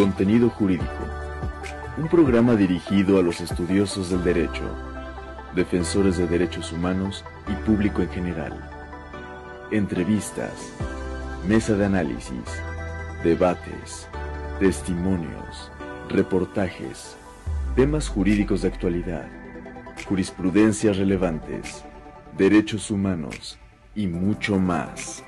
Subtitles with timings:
[0.00, 1.04] Contenido Jurídico.
[1.98, 4.62] Un programa dirigido a los estudiosos del derecho,
[5.54, 8.70] defensores de derechos humanos y público en general.
[9.70, 10.72] Entrevistas,
[11.46, 12.32] mesa de análisis,
[13.22, 14.08] debates,
[14.58, 15.70] testimonios,
[16.08, 17.14] reportajes,
[17.76, 19.28] temas jurídicos de actualidad,
[20.08, 21.84] jurisprudencias relevantes,
[22.38, 23.58] derechos humanos
[23.94, 25.22] y mucho más.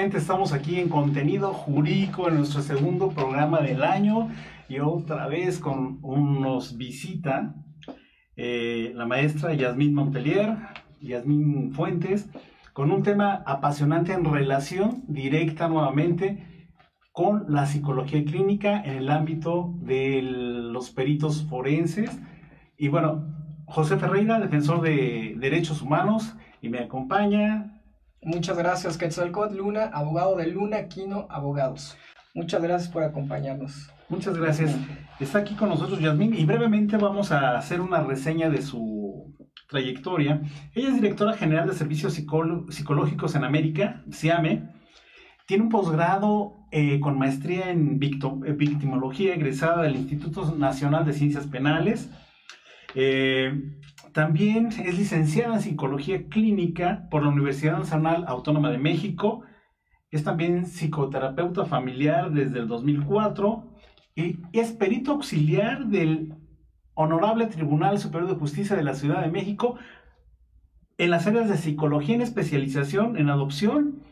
[0.00, 4.30] Nuevamente estamos aquí en contenido jurídico en nuestro segundo programa del año
[4.66, 7.54] y otra vez con unos visita
[8.34, 10.56] eh, la maestra Yasmín Montelier,
[11.02, 12.30] Yasmín Fuentes,
[12.72, 16.70] con un tema apasionante en relación directa nuevamente
[17.12, 22.18] con la psicología clínica en el ámbito de los peritos forenses.
[22.78, 23.26] Y bueno,
[23.66, 27.79] José Ferreira, defensor de derechos humanos, y me acompaña
[28.22, 31.96] Muchas gracias, Quetzalcóatl Luna, abogado de Luna Quino Abogados.
[32.34, 33.90] Muchas gracias por acompañarnos.
[34.10, 34.76] Muchas gracias.
[35.18, 39.34] Está aquí con nosotros Yasmín y brevemente vamos a hacer una reseña de su
[39.68, 40.42] trayectoria.
[40.74, 44.68] Ella es directora general de Servicios Psicológicos en América, SIAME.
[45.46, 52.10] Tiene un posgrado eh, con maestría en victimología egresada del Instituto Nacional de Ciencias Penales.
[52.94, 53.79] Eh,
[54.12, 59.42] también es licenciada en Psicología Clínica por la Universidad Nacional Autónoma de México.
[60.10, 63.64] Es también psicoterapeuta familiar desde el 2004
[64.16, 66.34] y es perito auxiliar del
[66.94, 69.76] Honorable Tribunal Superior de Justicia de la Ciudad de México
[70.98, 74.02] en las áreas de psicología en especialización en adopción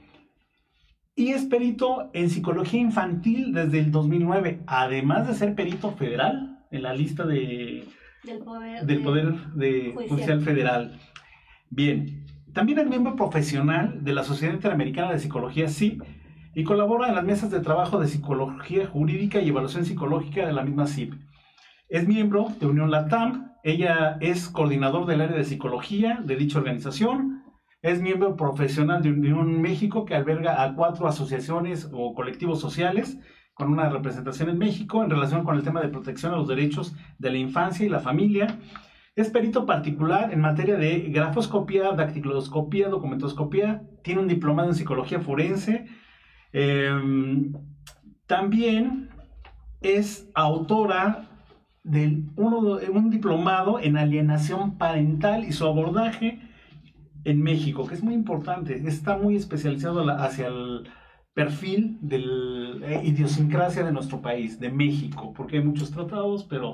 [1.14, 6.82] y es perito en psicología infantil desde el 2009, además de ser perito federal en
[6.82, 7.84] la lista de
[8.24, 10.40] del Poder, del poder de judicial.
[10.40, 11.00] Federal.
[11.70, 16.02] Bien, también es miembro profesional de la Sociedad Interamericana de Psicología, CIP,
[16.54, 20.64] y colabora en las mesas de trabajo de psicología jurídica y evaluación psicológica de la
[20.64, 21.14] misma CIP.
[21.88, 27.44] Es miembro de Unión Latam, ella es coordinador del área de psicología de dicha organización,
[27.80, 33.18] es miembro profesional de Unión México que alberga a cuatro asociaciones o colectivos sociales
[33.58, 36.94] con una representación en México en relación con el tema de protección a los derechos
[37.18, 38.60] de la infancia y la familia.
[39.16, 43.82] Es perito particular en materia de grafoscopía, dactiloscopía, documentoscopía.
[44.04, 45.86] Tiene un diplomado en psicología forense.
[46.52, 47.52] Em,
[48.28, 49.10] también
[49.80, 51.28] es autora
[51.82, 56.38] de un diplomado en alienación parental y su abordaje
[57.24, 58.80] en México, que es muy importante.
[58.86, 60.88] Está muy especializado hacia el
[61.38, 66.72] perfil de la eh, idiosincrasia de nuestro país, de México, porque hay muchos tratados, pero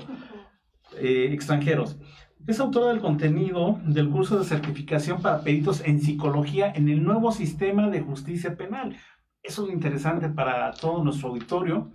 [0.97, 1.99] eh, extranjeros.
[2.47, 7.31] Es autora del contenido del curso de certificación para peritos en psicología en el nuevo
[7.31, 8.95] sistema de justicia penal.
[9.43, 11.91] Eso es interesante para todo nuestro auditorio,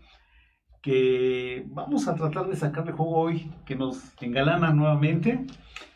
[0.80, 5.44] que vamos a tratar de sacarle juego hoy, que nos engalana nuevamente.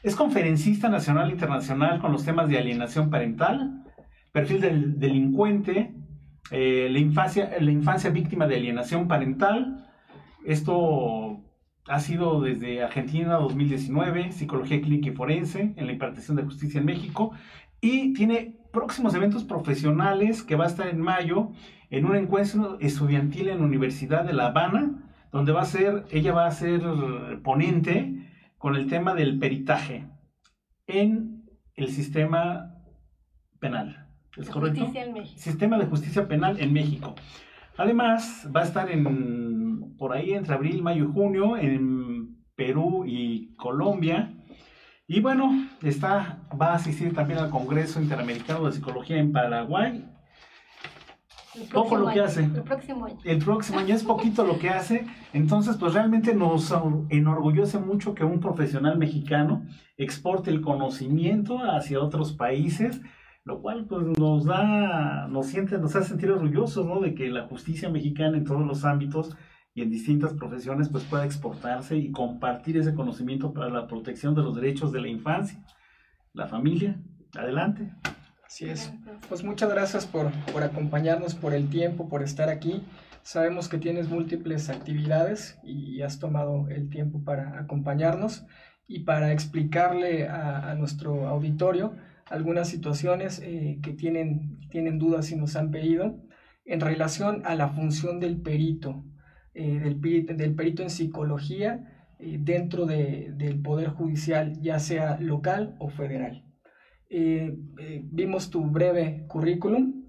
[0.02, 3.84] Es conferencista nacional e internacional con los temas de alienación parental,
[4.32, 5.94] perfil del delincuente,
[6.50, 9.88] eh, la, infancia, la infancia víctima de alienación parental.
[10.44, 11.40] Esto
[11.86, 16.86] ha sido desde Argentina 2019, Psicología Clínica y Forense en la impartición de justicia en
[16.86, 17.32] México.
[17.80, 21.50] Y tiene próximos eventos profesionales que va a estar en mayo
[21.90, 26.32] en un encuentro estudiantil en la Universidad de La Habana, donde va a ser, ella
[26.32, 26.82] va a ser
[27.42, 30.08] ponente con el tema del peritaje
[30.86, 31.44] en
[31.74, 32.74] el sistema
[33.60, 34.03] penal.
[34.36, 34.86] ¿Es correcto?
[35.36, 37.14] Sistema de justicia penal en México.
[37.76, 43.54] Además, va a estar en por ahí entre abril, mayo y junio en Perú y
[43.56, 44.34] Colombia.
[45.06, 50.08] Y bueno, está, va a asistir también al Congreso Interamericano de Psicología en Paraguay.
[51.72, 52.44] Poco lo que hace.
[52.44, 53.18] El próximo año.
[53.22, 55.06] El próximo año es poquito lo que hace.
[55.32, 56.74] Entonces, pues realmente nos
[57.10, 59.64] enorgullece mucho que un profesional mexicano
[59.96, 63.00] exporte el conocimiento hacia otros países
[63.44, 67.00] lo cual pues nos da, nos siente, nos hace sentir orgullosos, ¿no?
[67.00, 69.36] De que la justicia mexicana en todos los ámbitos
[69.74, 74.42] y en distintas profesiones pues pueda exportarse y compartir ese conocimiento para la protección de
[74.42, 75.62] los derechos de la infancia,
[76.32, 77.00] la familia.
[77.36, 77.92] Adelante.
[78.46, 78.92] Así es.
[79.28, 82.82] Pues muchas gracias por, por acompañarnos, por el tiempo, por estar aquí.
[83.22, 88.46] Sabemos que tienes múltiples actividades y has tomado el tiempo para acompañarnos
[88.86, 91.94] y para explicarle a, a nuestro auditorio
[92.34, 96.20] algunas situaciones eh, que tienen, tienen dudas y nos han pedido.
[96.66, 99.04] en relación a la función del perito,
[99.52, 100.00] eh, del,
[100.36, 106.44] del, perito en psicología eh, dentro de, del Poder Judicial, ya sea local o federal.
[107.10, 107.54] Eh,
[108.04, 110.06] vimos tu breve currículum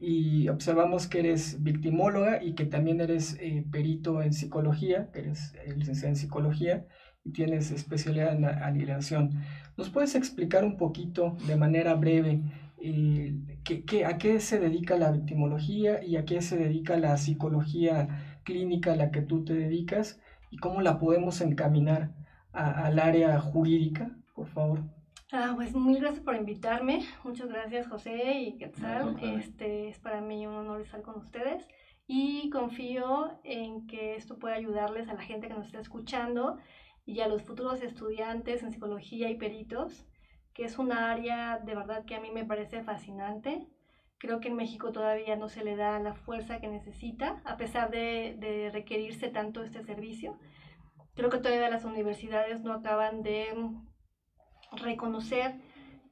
[0.00, 3.36] y observamos que eres victimóloga y que también eres
[3.70, 6.86] perito en psicología, que eres licenciada en psicología
[7.26, 9.30] y tienes especialidad en alienación.
[9.76, 12.40] ¿Nos puedes explicar un poquito de manera breve
[13.64, 18.92] ¿qué, a qué se dedica la victimología y a qué se dedica la psicología clínica
[18.92, 20.20] a la que tú te dedicas
[20.50, 22.12] y cómo la podemos encaminar
[22.52, 24.84] al área jurídica, por favor?
[25.32, 27.04] Ah, pues mil gracias por invitarme.
[27.24, 29.16] Muchas gracias José y Quetzal.
[29.20, 31.66] este, es para mí un honor estar con ustedes
[32.06, 36.58] y confío en que esto pueda ayudarles a la gente que nos está escuchando
[37.06, 40.06] y a los futuros estudiantes en psicología y peritos
[40.56, 43.68] que es un área de verdad que a mí me parece fascinante.
[44.16, 47.90] Creo que en México todavía no se le da la fuerza que necesita, a pesar
[47.90, 50.38] de, requerirse tanto este servicio.
[51.14, 53.48] Creo que todavía las universidades no acaban de
[54.72, 55.60] reconocer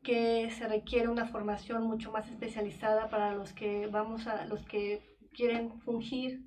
[0.02, 5.16] que se requiere una formación mucho más especializada para los que vamos a los que
[5.32, 6.42] quieren fungir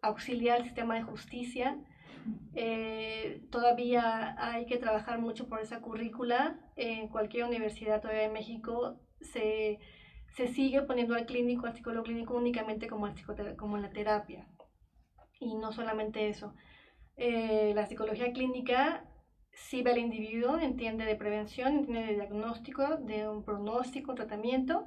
[0.00, 1.78] auxiliar el sistema de justicia
[2.54, 6.58] eh, todavía hay que trabajar mucho por esa currícula.
[6.76, 9.78] En cualquier universidad todavía en México se,
[10.36, 13.12] se sigue poniendo al clínico, al psicólogo clínico únicamente como,
[13.56, 14.48] como la terapia.
[15.40, 16.54] Y no solamente eso.
[17.16, 19.04] Eh, la psicología clínica
[19.52, 24.86] sí al individuo, entiende de prevención, entiende de diagnóstico, de un pronóstico, tratamiento,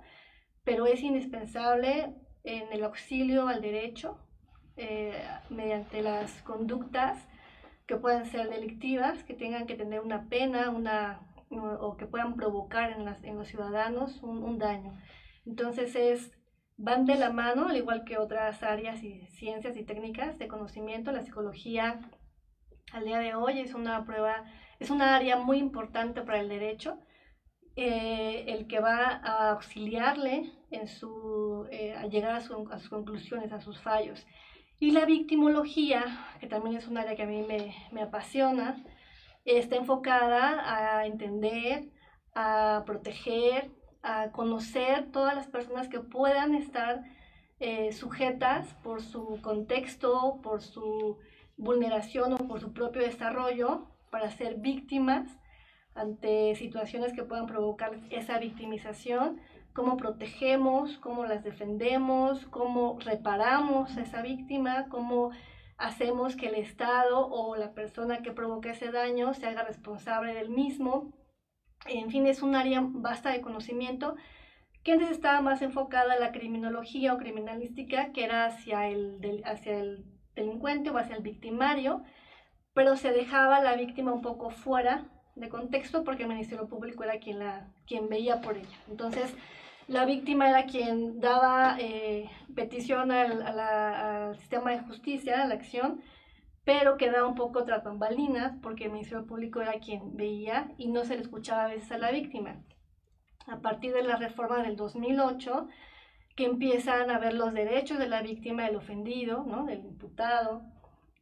[0.63, 4.24] pero es indispensable en el auxilio al derecho
[4.77, 5.13] eh,
[5.49, 7.17] mediante las conductas
[7.87, 12.91] que puedan ser delictivas, que tengan que tener una pena una, o que puedan provocar
[12.91, 14.97] en, los ciudadanos un, daño.
[15.45, 16.31] Entonces es,
[16.77, 21.11] van de la mano, al igual que otras áreas y ciencias y técnicas de conocimiento,
[21.11, 21.99] la psicología
[22.91, 24.43] al día de hoy es una prueba,
[24.79, 26.97] es una área muy importante para el derecho,
[27.75, 33.59] eh, el que va a auxiliarle en su, eh, a llegar a sus conclusiones, a
[33.59, 34.25] sus fallos.
[34.79, 36.03] Y la victimología,
[36.39, 38.83] que también es un área que a mí me, me apasiona,
[39.45, 41.89] está enfocada a entender,
[42.33, 43.71] a proteger,
[44.03, 47.03] a conocer todas las personas que puedan estar
[47.59, 51.17] eh, sujetas por su contexto, por su
[51.57, 55.39] vulneración o por su propio desarrollo para ser víctimas
[55.93, 59.39] ante situaciones que puedan provocar esa victimización
[59.75, 65.31] cómo protegemos, cómo las defendemos, cómo reparamos a esa víctima, cómo
[65.77, 70.49] hacemos que el Estado o la persona que provoca ese daño se haga responsable del
[70.49, 71.13] mismo.
[71.87, 74.15] En fin, es un área vasta de conocimiento
[74.81, 79.77] que antes estaba más enfocada a la criminología o criminalística, que era hacia el, hacia
[79.77, 80.05] el
[80.35, 82.01] delincuente o hacia el victimario,
[82.73, 87.19] pero se dejaba la víctima un poco fuera de contexto porque el Ministerio Público era
[87.19, 88.77] quien, la, quien veía por ella.
[88.89, 89.35] Entonces,
[89.87, 96.01] la víctima era quien daba eh, petición al, sistema de justicia, a la acción,
[96.63, 101.03] pero quedaba un poco tras bambalinas porque el Ministerio Público era quien veía y no
[101.03, 102.63] se le escuchaba a veces a la víctima.
[103.47, 105.67] A partir de la reforma del 2008,
[106.35, 109.65] que empiezan a ver los derechos de la víctima, del ofendido, ¿no?
[109.65, 110.63] del imputado,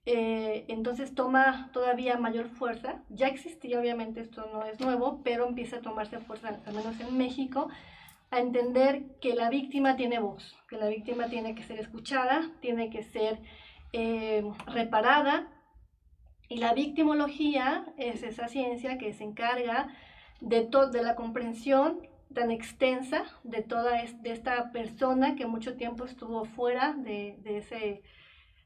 [0.06, 3.04] eh, entonces toma todavía mayor fuerza.
[3.10, 7.18] Ya existía, obviamente, esto no es nuevo, pero empieza a tomarse fuerza, al menos en
[7.18, 7.70] México,
[8.34, 12.90] a entender que la víctima tiene voz, que la víctima tiene que ser escuchada, tiene
[12.90, 13.40] que ser
[13.94, 15.48] eh, reparada.
[16.50, 19.88] Y la victimología es esa ciencia que se encarga
[20.42, 26.46] de, de la comprensión tan extensa de toda de esta persona que mucho tiempo estuvo
[26.46, 28.02] fuera de, ese,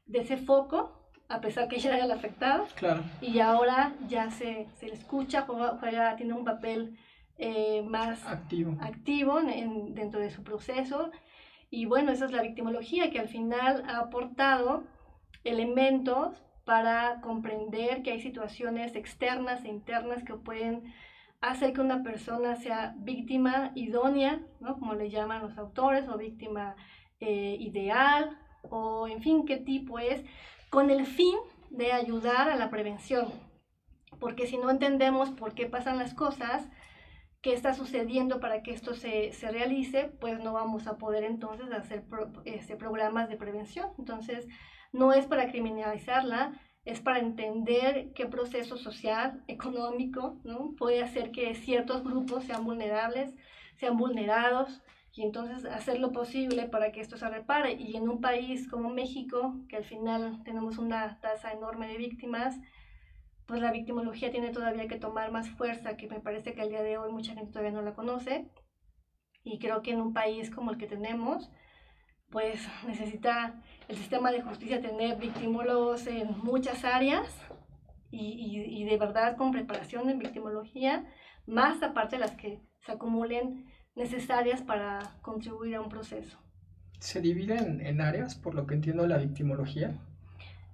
[0.06, 2.64] de ese foco, a pesar que ella era la afectada.
[2.74, 3.02] Claro.
[3.20, 6.96] Y ahora ya se, se le escucha, juega, tiene un papel
[7.38, 11.10] eh, más activo, activo dentro de su proceso.
[11.70, 14.84] Y bueno, esa es la victimología que al final ha aportado
[15.44, 20.92] elementos para comprender que hay situaciones externas e internas que pueden
[21.40, 24.74] hacer que una persona sea víctima idónea, ¿no?
[24.78, 26.76] como le llaman los autores, o víctima
[27.20, 30.24] eh, ideal, o en fin, qué tipo es,
[30.70, 31.36] con el fin
[31.70, 33.28] de ayudar a la prevención.
[34.18, 36.68] Porque si no entendemos por qué pasan las cosas,
[37.40, 41.70] qué está sucediendo para que esto se, se, realice, pues no vamos a poder entonces
[41.70, 42.04] hacer
[42.44, 43.90] este, programas de prevención.
[43.98, 44.46] Entonces,
[44.92, 50.74] no es para criminalizarla, es para entender qué proceso social, económico, ¿no?
[50.76, 53.34] puede hacer que ciertos grupos sean vulnerables,
[53.76, 54.82] sean vulnerados,
[55.18, 57.72] y entonces hacer lo posible para que esto se repare.
[57.72, 62.56] Y en un país como México, que al final tenemos una tasa enorme de víctimas,
[63.48, 66.82] pues la victimología tiene todavía que tomar más fuerza, que me parece que al día
[66.82, 68.46] de hoy mucha gente todavía no la conoce.
[69.42, 71.50] Y creo que en un país como el que tenemos,
[72.28, 77.34] pues necesita el sistema de justicia tener victimólogos en muchas áreas
[78.10, 81.06] y, y, de verdad con preparación en victimología,
[81.46, 86.38] más aparte de las que se acumulen necesarias para contribuir a un proceso.
[86.98, 89.98] ¿Se divide en, áreas, por lo que entiendo, la victimología?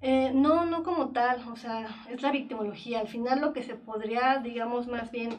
[0.07, 3.01] Eh, no, no como tal, o sea, es la victimología.
[3.01, 5.31] Al final lo que se podría, digamos, más bien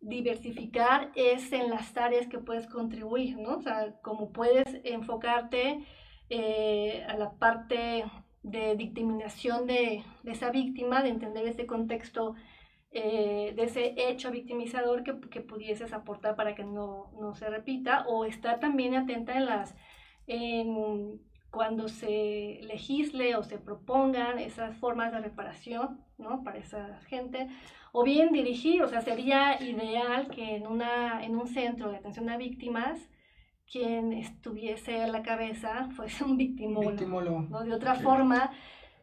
[0.00, 3.56] diversificar es en las áreas que puedes contribuir, ¿no?
[3.56, 5.84] O sea, como puedes enfocarte
[6.30, 8.04] eh, a la parte
[8.44, 12.36] de dictaminación de, esa víctima, de entender ese contexto
[12.92, 18.06] eh, de ese hecho victimizador que, que, pudieses aportar para que no, no, se repita,
[18.06, 19.74] o estar también atenta en las,
[21.58, 26.44] cuando se legisle o se propongan esas formas de reparación, ¿no?
[26.44, 27.48] Para esa gente,
[27.90, 32.30] o bien dirigir, o sea, sería ideal que en, una, en un centro de atención
[32.30, 33.10] a víctimas,
[33.68, 37.64] quien estuviese a la cabeza fuese un victimólogo, ¿no?
[37.64, 38.52] De otra forma,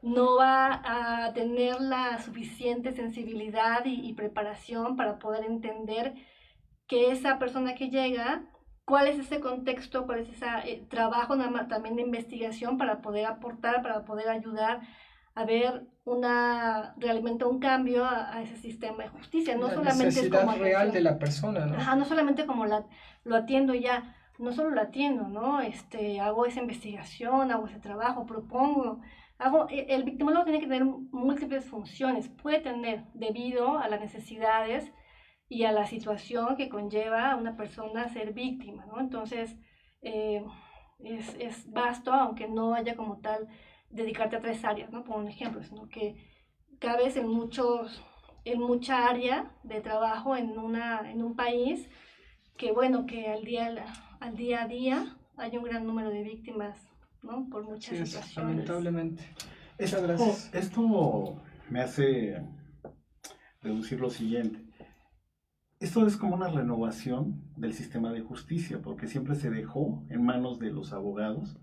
[0.02, 0.82] no va
[1.26, 6.14] a tener la suficiente sensibilidad y, preparación para poder entender
[6.88, 8.46] que esa persona que llega,
[8.86, 11.36] cuál es ese contexto, cuál es ese eh, trabajo
[11.68, 14.82] también de investigación para poder aportar, para poder ayudar
[15.34, 19.58] a ver una realmente un cambio a, ese sistema de justicia.
[19.58, 21.76] No la solamente necesidad es como real de la persona, ¿no?
[21.76, 22.86] Ajá, no solamente como la,
[23.24, 25.60] lo atiendo ya, no solo lo atiendo, ¿no?
[25.60, 29.02] Este, hago esa investigación, hago ese trabajo, propongo,
[29.70, 32.30] e, el victimólogo tiene que tener múltiples funciones.
[32.30, 34.92] Puede tener debido a las necesidades
[35.48, 39.00] y a la situación que conlleva a una persona ser víctima, ¿no?
[39.00, 39.56] Entonces,
[40.02, 40.44] eh,
[41.00, 43.48] es, es, vasto, aunque no haya como tal
[43.90, 45.04] dedicarte a tres áreas, ¿no?
[45.04, 46.16] Por un ejemplo, sino que
[46.80, 48.04] cabes en muchos
[48.46, 51.90] en mucha área de trabajo en, una, en un país
[52.58, 53.86] que, bueno, que al día,
[54.20, 56.78] al día a día hay un gran número de víctimas
[57.50, 58.36] por muchas situaciones.
[58.36, 59.24] Lamentablemente.
[59.78, 60.54] Esto, gracias.
[60.54, 62.42] Esto me hace
[63.62, 64.65] deducir lo siguiente.
[65.80, 70.58] Esto es como una renovación del sistema de justicia, porque siempre se dejó en manos
[70.58, 71.58] de los abogados,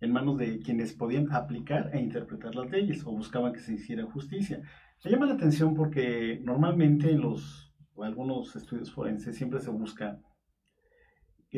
[0.00, 4.04] en manos de quienes podían aplicar e interpretar las leyes o buscaban que se hiciera
[4.04, 4.62] justicia.
[5.04, 10.20] Me llama la atención porque normalmente en los o algunos estudios forenses siempre se busca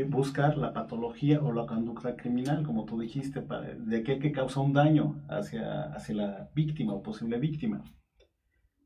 [0.09, 4.61] buscar la patología o la conducta criminal, como tú dijiste, para, de aquel que causa
[4.61, 7.85] un daño hacia, hacia la víctima o posible víctima.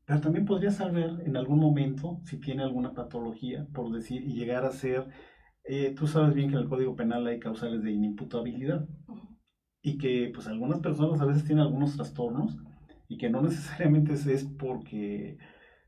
[0.09, 4.65] Pero también podría saber en algún momento si tiene alguna patología, por decir, y llegar
[4.65, 5.07] a ser,
[5.63, 8.87] eh, tú sabes bien que en el Código Penal hay causales de inimputabilidad
[9.83, 12.57] y que pues algunas personas a veces tienen algunos trastornos
[13.07, 15.37] y que no necesariamente es porque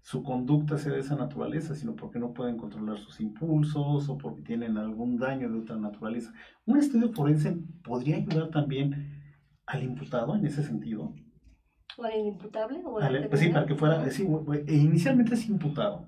[0.04, 4.44] su conducta sea de esa naturaleza, sino porque no pueden controlar sus impulsos o porque
[4.44, 6.32] tienen algún daño de otra naturaleza.
[6.68, 9.20] Un estudio forense podría ayudar también
[9.66, 11.12] al imputado en ese sentido.
[11.98, 12.82] ¿O al imputable?
[12.86, 14.28] ¿O pues sí, para que fuera, sí,
[14.68, 16.08] inicialmente es imputado,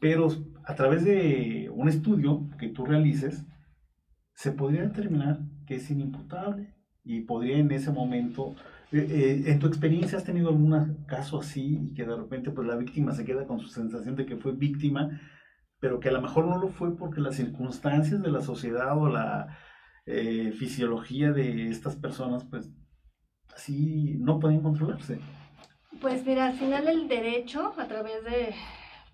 [0.00, 0.28] pero
[0.64, 3.46] a través de un estudio que tú realices,
[4.34, 6.74] se podría determinar que es inimputable
[7.04, 8.54] y podría en ese momento
[8.92, 12.66] eh, eh, ¿En tu experiencia has tenido algún caso así y que de repente pues
[12.66, 15.20] la víctima se queda con su sensación de que fue víctima,
[15.78, 19.08] pero que a lo mejor no lo fue porque las circunstancias de la sociedad o
[19.08, 19.56] la
[20.06, 22.68] eh, fisiología de estas personas pues
[23.54, 25.20] así no pueden controlarse?
[26.00, 28.54] Pues mira, al final el derecho a través de...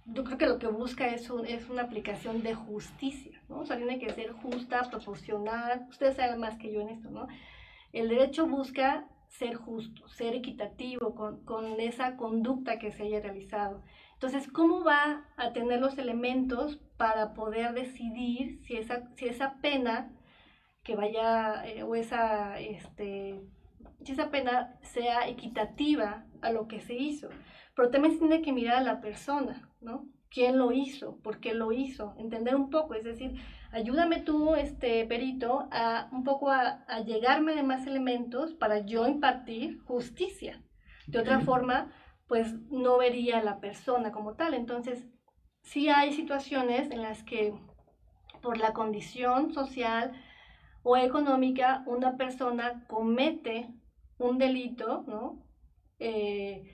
[0.06, 3.60] Yo creo que lo que busca es, es una aplicación de justicia, ¿no?
[3.60, 5.86] O sea, tiene que ser justa, proporcional.
[5.90, 7.26] Ustedes saben más que yo en esto, ¿no?
[7.92, 13.82] El derecho busca ser justo, ser equitativo con, con, esa conducta que se haya realizado.
[14.14, 20.12] Entonces, ¿cómo va a tener los elementos para poder decidir si esa, si esa pena
[20.82, 23.40] que vaya, eh, o esa, este,
[24.06, 27.28] si esa pena sea equitativa a lo que se hizo?
[27.74, 30.08] Pero también se tiene que mirar a la persona, ¿no?
[30.30, 31.18] ¿Quién lo hizo?
[31.22, 32.14] ¿Por qué lo hizo?
[32.18, 33.34] Entender un poco, es decir,
[33.72, 39.80] ayúdame tú, este perito, a un poco a, llegarme de más elementos para yo impartir
[39.80, 40.62] justicia.
[41.06, 41.92] De otra forma,
[42.28, 44.54] pues no vería a la persona como tal.
[44.54, 45.06] Entonces,
[45.62, 47.54] sí hay situaciones en las que
[48.40, 50.12] por la condición social
[50.82, 53.68] o económica una persona comete
[54.18, 55.46] un delito, ¿no?
[55.98, 56.72] Eh,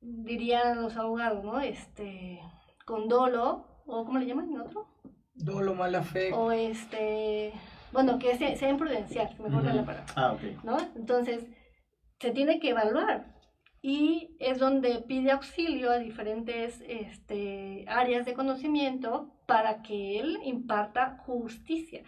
[0.00, 1.60] dirían los abogados, ¿no?
[1.60, 2.40] Este,
[2.84, 4.86] con dolo, o ¿cómo le llaman en otro?
[5.34, 6.32] Dolo, mala fe.
[6.32, 7.52] O este,
[7.92, 10.06] bueno, que sea, sea imprudencial, mejor la palabra.
[10.16, 10.64] Ah, ok.
[10.64, 10.76] ¿No?
[10.96, 11.46] Entonces,
[12.20, 13.32] se tiene que evaluar
[13.82, 21.18] y es donde pide auxilio a diferentes este, áreas de conocimiento para que él imparta
[21.26, 22.02] justicia.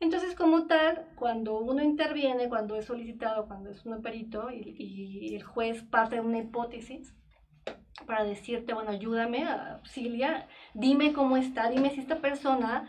[0.00, 5.36] Entonces, como tal, cuando uno interviene, cuando es solicitado, cuando es un perito y, y
[5.36, 7.14] el juez parte de una hipótesis
[8.06, 12.88] para decirte, bueno, ayúdame, auxilia, dime cómo está, dime si esta persona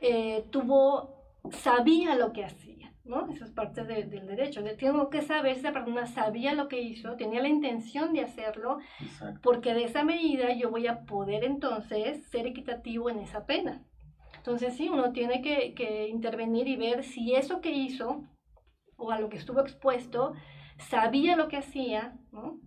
[0.00, 1.14] eh, tuvo,
[1.50, 3.30] sabía lo que hacía ¿no?
[3.30, 4.62] Eso es parte del derecho.
[4.76, 8.78] tengo que saber si esa persona sabía lo que hizo, tenía la intención de hacerlo,
[9.42, 13.82] porque de esa medida yo voy a poder entonces ser equitativo en esa pena.
[14.46, 18.22] Entonces sí, uno tiene que, que intervenir y ver si eso que hizo
[18.96, 20.34] o a lo que estuvo expuesto
[20.78, 22.60] sabía lo que hacía, ¿no?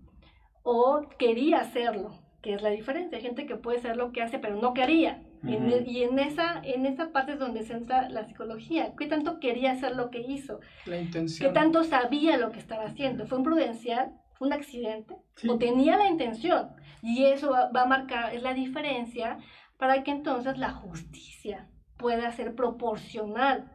[0.64, 3.18] O quería hacerlo, que es la diferencia.
[3.18, 5.24] Hay gente que puede saber lo que hace, pero no quería.
[5.42, 8.94] Y en esa, en esa parte es donde se entra la psicología.
[8.98, 10.60] ¿Qué tanto quería hacer lo que hizo?
[10.86, 11.48] La intención.
[11.48, 13.26] ¿Qué tanto sabía lo que estaba haciendo?
[13.26, 14.12] ¿Fue un prudencial?
[14.34, 15.16] ¿Fue un accidente?
[15.48, 16.72] ¿O tenía la intención?
[17.02, 19.38] Y eso va, a marcar, es la diferencia
[19.80, 23.72] para que entonces la justicia pueda ser proporcional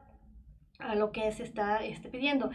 [0.79, 2.51] a lo que se está este, pidiendo.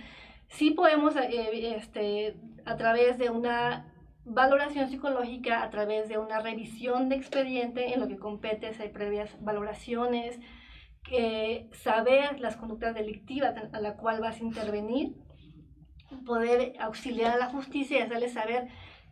[0.47, 7.09] Sí podemos, eh, este, a través de una valoración psicológica a través de una revisión
[7.09, 10.39] de expediente en lo que compete si hay previas valoraciones,
[11.71, 15.15] saber las conductas delictivas a la cual vas a intervenir,
[16.23, 18.67] poder auxiliar a la justicia y hacerle saber,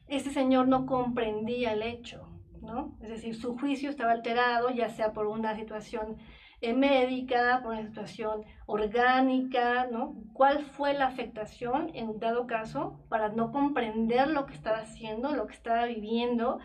[0.07, 2.26] este señor no comprendía el hecho,
[2.67, 2.95] ¿no?
[3.01, 6.17] Es decir, su juicio estaba alterado, ya sea por una situación
[6.61, 10.15] eh, médica, por una situación orgánica, ¿no?
[10.33, 15.47] ¿Cuál fue la afectación en dado caso para no comprender lo que estaba haciendo, lo
[15.47, 16.59] que estaba viviendo?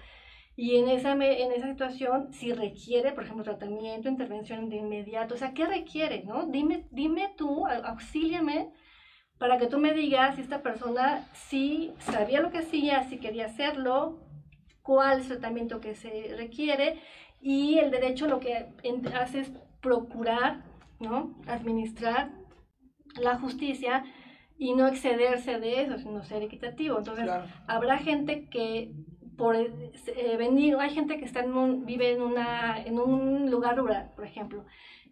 [0.57, 5.39] Y en esa, en esa situación, si requiere, por ejemplo, tratamiento, intervención de inmediato, o
[5.39, 6.47] sea, ¿qué requiere, no?
[6.47, 8.71] Dime, dime tú, auxíliame
[9.43, 13.47] para que tú me digas si esta persona sí sabía lo que hacía, si quería
[13.47, 14.21] hacerlo,
[14.83, 17.01] cuál es el tratamiento que se requiere
[17.41, 18.69] y el derecho lo que
[19.15, 20.65] hace es procurar,
[21.01, 21.35] ¿no?
[21.47, 22.31] Administrar
[23.17, 24.05] la justicia
[24.57, 26.99] y no excederse de eso, sino ser equitativo.
[26.99, 27.29] Entonces,
[27.67, 28.93] habrá gente que
[29.37, 33.77] por eh, venir, hay gente que está en un, vive en, una, en un lugar
[33.77, 34.65] rural, por ejemplo,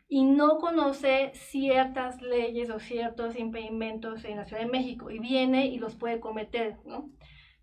[0.08, 5.66] y no conoce ciertas leyes o ciertos impedimentos en la Ciudad de México y viene
[5.66, 7.10] y los puede cometer, ¿no?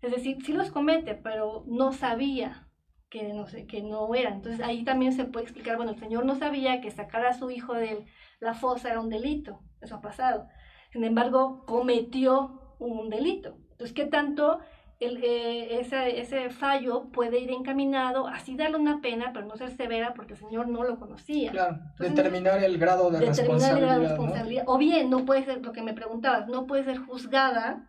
[0.02, 2.68] Es decir, sí los comete, pero no sabía,
[3.10, 4.30] que no sé, que no era.
[4.30, 7.50] Entonces ahí también se puede explicar, bueno, el Señor no sabía que sacar a su
[7.50, 8.04] hijo de
[8.40, 10.46] la fosa era un delito, eso ha pasado.
[10.92, 13.56] Sin embargo, cometió un delito.
[13.72, 14.60] Entonces, ¿qué tanto
[15.00, 19.70] el, eh, ese, ese, fallo puede ir encaminado, así darle una pena, pero no ser
[19.76, 21.50] severa porque el Señor no lo conocía?
[21.50, 24.64] Claro, determinar el grado de responsabilidad.
[24.66, 27.88] O bien, no puede ser, lo que me preguntabas, no puede ser juzgada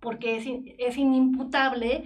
[0.00, 0.44] porque es,
[0.78, 2.04] es inimputable,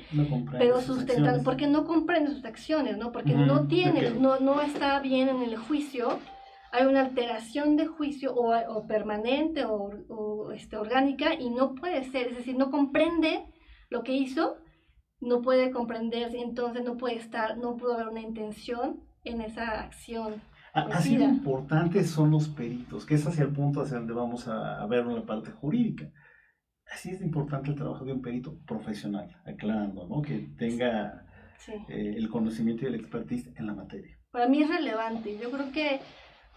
[0.59, 3.13] pero sustentable, porque no comprende sus acciones, ¿no?
[3.13, 6.19] Porque no tiene, no, no está bien en el juicio,
[6.73, 12.05] hay una alteración de juicio o, o permanente o, o, este, orgánica y no puede
[12.05, 13.45] ser, es decir, no comprende
[13.91, 14.57] lo que hizo,
[15.21, 20.41] no puede comprender, entonces no puede estar, no pudo haber una intención en esa acción.
[20.73, 24.83] Así de importantes son los peritos, que es hacia el punto hacia donde vamos a,
[24.83, 26.11] a ver en la parte jurídica
[26.93, 30.21] Así es importante el trabajo de un perito profesional, aclarando, ¿no?
[30.21, 31.27] Que tenga
[31.89, 34.19] eh, el conocimiento y el expertise en la materia.
[34.31, 35.39] Para mí es relevante.
[35.39, 36.01] Yo creo que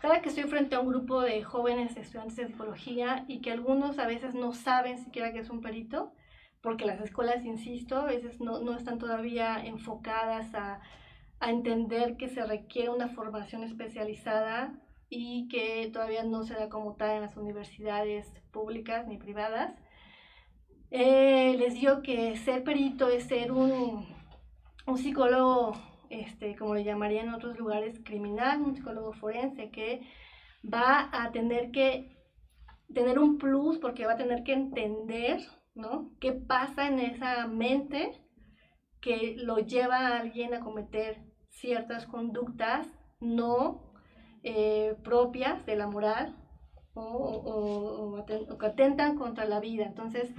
[0.01, 3.97] cada que estoy frente a un grupo de jóvenes estudiantes de psicología y que algunos
[3.97, 6.13] a veces no saben siquiera que es un perito,
[6.61, 10.81] porque las escuelas, insisto, a veces no, no están todavía enfocadas a,
[11.39, 14.73] a entender que se requiere una formación especializada
[15.09, 19.75] y que todavía no se da como tal en las universidades públicas ni privadas.
[20.97, 24.07] Eh, les digo que ser perito es ser un,
[24.87, 25.73] un psicólogo,
[26.09, 30.07] este, como le llamaría en otros lugares, criminal, un psicólogo forense que
[30.63, 32.15] va a tener que
[32.93, 35.41] tener un plus porque va a tener que entender,
[35.73, 36.11] ¿no?
[36.21, 38.13] ¿Qué pasa en esa mente
[39.01, 42.87] que lo lleva a alguien a cometer ciertas conductas
[43.19, 43.91] no
[44.43, 46.37] eh, propias de la moral
[46.95, 49.85] o, que atentan contra la vida.
[49.85, 50.33] Entonces,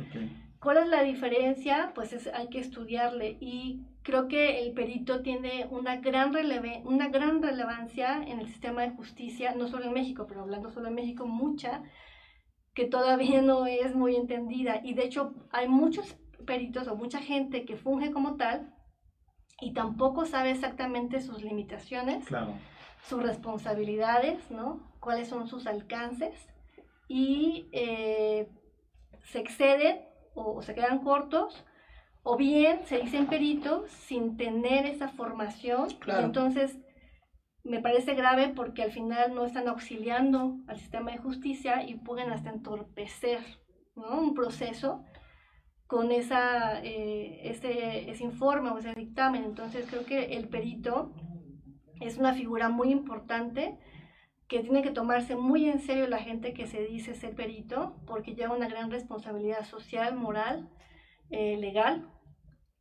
[0.67, 1.93] ¿cuál es la diferencia?
[1.95, 6.35] Pues hay que estudiarle y creo que el perito tiene una gran,
[6.83, 10.89] una gran relevancia en el sistema de justicia, no solo en México, pero hablando solo
[10.89, 11.85] en México, mucha,
[12.75, 14.81] que todavía no es muy entendida.
[14.83, 18.75] Y de hecho hay muchos peritos o mucha gente que funge como tal
[19.61, 22.25] y tampoco sabe exactamente sus limitaciones.
[22.25, 22.55] Claro
[23.09, 24.81] sus responsabilidades, ¿no?
[24.99, 26.35] Cuáles son sus alcances
[27.07, 28.49] y eh,
[29.23, 30.01] se exceden
[30.37, 31.65] o, se quedan cortos
[32.23, 35.89] o bien se dicen peritos sin tener esa formación.
[36.07, 36.79] Entonces,
[37.65, 42.31] me parece grave porque al final no están auxiliando al sistema de justicia y pueden
[42.31, 43.41] hasta entorpecer
[43.95, 45.05] un proceso
[45.87, 49.45] con esa, eh, ese, ese informe o ese dictamen.
[49.45, 51.13] Entonces creo que el perito
[52.01, 53.79] es una figura muy importante
[54.49, 58.35] que tiene que tomarse muy en serio la gente que se dice ser perito, porque
[58.35, 60.69] lleva una gran responsabilidad social, moral,
[61.31, 62.09] eh, legal.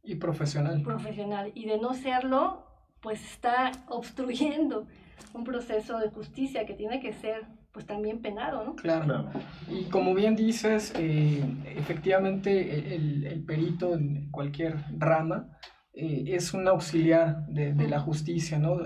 [0.04, 0.84] Y profesional.
[0.84, 1.52] Profesional.
[1.56, 2.66] Y de no serlo,
[3.02, 4.88] pues está obstruyendo
[5.34, 8.76] un proceso de justicia que tiene que ser pues también penado, ¿no?
[8.76, 9.30] Claro.
[9.70, 11.44] Y como bien dices, eh,
[11.76, 15.50] efectivamente el, el, perito en cualquier rama
[15.92, 18.78] eh, es un auxiliar de, de la justicia, ¿no?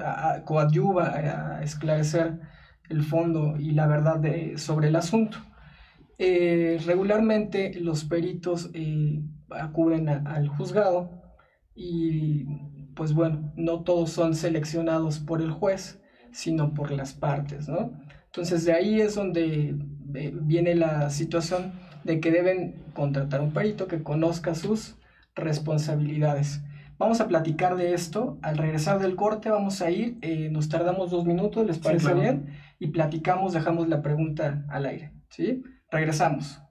[0.44, 2.40] coadyuva a esclarecer
[2.90, 5.38] el fondo y la verdad de, sobre el asunto.
[6.18, 8.70] Eh, regularmente los peritos
[9.50, 11.22] acuden al juzgado
[11.76, 12.46] y
[12.96, 17.94] pues bueno, no todos son seleccionados por el juez, sino por las partes, ¿no?
[18.26, 19.76] Entonces de ahí es donde
[20.16, 21.72] eh, viene la situación
[22.04, 24.98] de que deben contratar un perito que conozca sus
[25.36, 26.62] responsabilidades.
[26.98, 28.38] Vamos a platicar de esto.
[28.42, 32.50] Al regresar del corte vamos a ir, eh, nos tardamos dos minutos, ¿les parece bien?
[32.80, 35.12] Y platicamos, dejamos la pregunta al aire.
[35.30, 35.64] ¿sí?
[35.92, 36.62] Regresamos.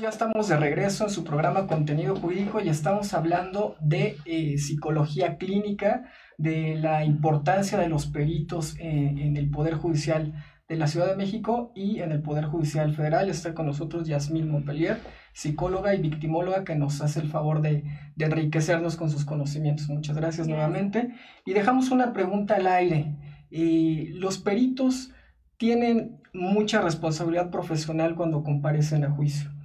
[0.00, 5.38] Ya estamos de regreso en su programa Contenido Jurídico y estamos hablando de eh, psicología
[5.38, 6.04] clínica,
[6.36, 10.34] de la importancia de los peritos eh, en el Poder Judicial
[10.68, 13.28] de la Ciudad de México y en el Poder Judicial Federal.
[13.28, 15.00] Está con nosotros Yasmín Montpellier,
[15.32, 17.82] psicóloga y victimóloga que nos hace el favor de,
[18.18, 19.88] enriquecernos con sus conocimientos.
[19.88, 21.12] Muchas gracias nuevamente.
[21.44, 23.16] Y dejamos una pregunta al aire.
[23.50, 25.10] Eh, los peritos
[25.56, 29.57] tienen mucha responsabilidad profesional cuando comparecen a juicio.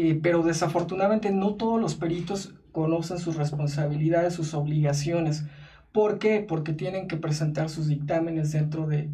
[0.00, 5.44] Eh, pero desafortunadamente no todos los peritos conocen sus responsabilidades, sus obligaciones.
[5.90, 6.38] ¿Por qué?
[6.38, 9.10] Porque tienen que presentar sus dictámenes dentro de,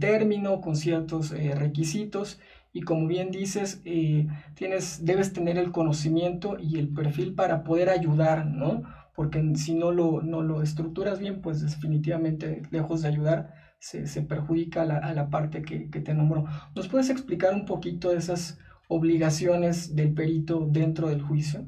[0.00, 2.40] término, con ciertos eh, requisitos,
[2.72, 7.88] y como bien dices, eh, tienes, debes tener el conocimiento y el perfil para poder
[7.88, 8.82] ayudar, ¿no?
[9.14, 14.82] Porque si no lo, no lo estructuras bien, pues definitivamente, lejos de ayudar, se, perjudica
[14.82, 16.46] a la, parte que, que te nombró.
[16.74, 21.66] ¿Nos puedes explicar un poquito de esas obligaciones del perito dentro del juicio?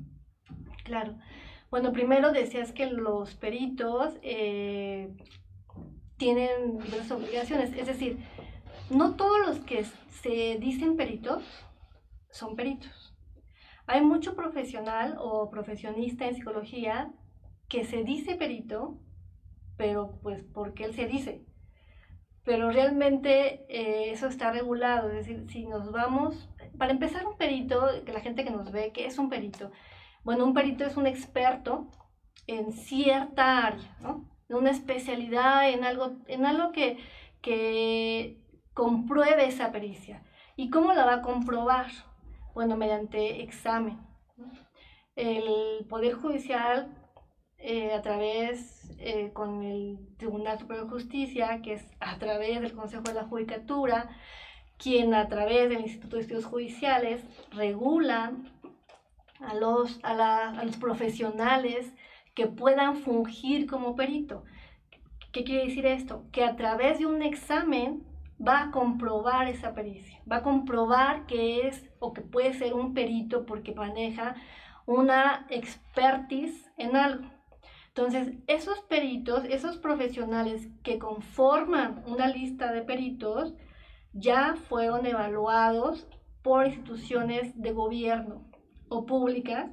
[0.85, 1.17] Claro.
[1.71, 5.15] Bueno, primero decías que los peritos eh,
[6.17, 8.19] tienen diversas obligaciones, es decir,
[8.91, 9.85] no todos los que
[10.23, 11.43] se dicen peritos
[12.31, 13.15] son peritos.
[13.87, 17.13] Hay mucho profesional o profesionista en psicología
[17.69, 18.99] que se dice perito,
[19.77, 21.45] pero pues porque él se dice.
[22.45, 27.89] Pero realmente eh, eso está regulado, es decir, si nos vamos, para empezar un perito,
[28.05, 29.71] que la gente que nos ve, ¿qué es un perito?
[30.25, 31.89] Bueno, un perito es un experto
[32.47, 34.29] en cierta área, ¿no?
[34.49, 36.99] Una especialidad en algo, en algo que,
[37.41, 38.41] que
[38.75, 40.23] compruebe esa pericia.
[40.57, 41.87] ¿Y cómo la va a comprobar?
[42.55, 44.01] Bueno, mediante examen.
[45.17, 46.95] El Poder Judicial,
[47.59, 52.75] eh, a través, eh, con el Tribunal Superior de Justicia, que es a través del
[52.75, 54.11] Consejo de la Judicatura,
[54.79, 58.33] quien a través del Instituto de Estudios Judiciales regula
[59.41, 61.93] a los, a, a los profesionales
[62.35, 64.45] que puedan fungir como perito.
[65.33, 66.25] ¿Qué quiere decir esto?
[66.33, 68.05] Que a través de un examen
[68.41, 72.95] va a comprobar esa pericia, va a comprobar que es o que puede ser un
[72.95, 74.37] perito porque maneja
[74.85, 77.29] una expertise en algo.
[77.89, 83.55] Entonces, esos peritos, esos profesionales que conforman una lista de peritos,
[84.17, 86.09] ya fueron evaluados
[86.43, 88.51] por instituciones de gobierno
[88.89, 89.71] o públicas,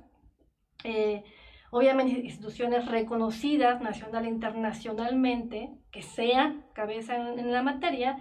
[0.84, 1.24] eh,
[1.72, 8.18] obviamente instituciones reconocidas nacional e internacionalmente, que sean cabeza en la materia,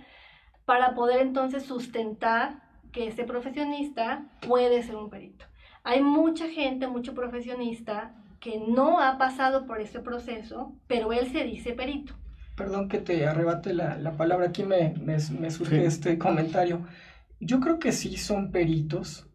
[0.64, 5.46] para poder entonces sustentar que ese profesionista puede ser un perito.
[5.82, 11.44] Hay mucha gente, mucho profesionista que no ha pasado por ese proceso, pero él se
[11.44, 12.14] dice perito.
[12.56, 16.86] Perdón que te arrebate la, la palabra, aquí me, me, me surge este comentario.
[17.40, 19.28] Yo creo que sí son peritos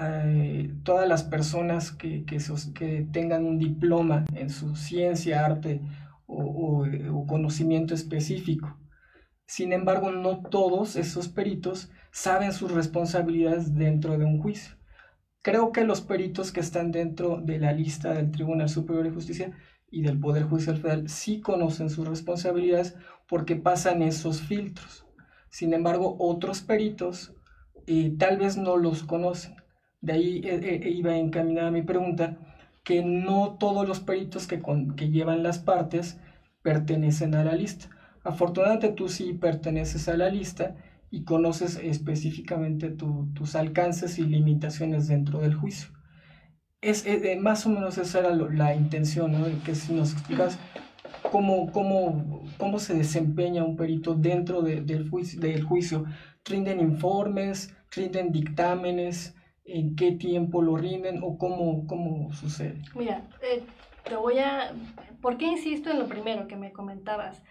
[0.00, 2.38] eh, todas las personas que, que,
[2.74, 5.82] que, tengan un diploma en su ciencia, arte
[6.26, 8.78] o, o conocimiento específico.
[9.44, 14.76] Sin embargo, no todos esos peritos saben sus responsabilidades dentro de un juicio.
[15.42, 19.52] Creo que los peritos que están dentro de la lista del Tribunal Superior de Justicia
[19.92, 22.96] y del Poder Judicial Federal sí conocen sus responsabilidades
[23.28, 25.06] porque pasan esos filtros.
[25.50, 27.34] Sin embargo, otros peritos
[27.86, 29.56] eh, tal vez no los conocen.
[30.00, 32.38] De ahí eh, eh, iba encaminada mi pregunta,
[32.82, 34.60] que no todos los peritos que,
[34.96, 36.18] que llevan las partes
[36.62, 37.90] pertenecen a la lista.
[38.24, 40.76] Afortunadamente tú sí perteneces a la lista
[41.10, 45.90] y conoces específicamente tus alcances y limitaciones dentro del juicio.
[46.82, 49.46] Es, eh, más o menos esa era la intención, ¿no?
[49.64, 50.58] que si nos explicas
[51.30, 56.04] cómo, cómo, cómo se desempeña un perito dentro del, juicio, del juicio.
[56.44, 57.74] ¿Rinden informes?
[57.90, 59.36] ¿Rinden dictámenes?
[59.64, 61.20] ¿En qué tiempo lo rinden?
[61.22, 62.82] ¿O cómo, cómo sucede?
[62.94, 63.62] Mira, eh,
[64.04, 64.72] te voy a...
[65.20, 67.42] ¿Por qué insisto en lo primero que me comentabas?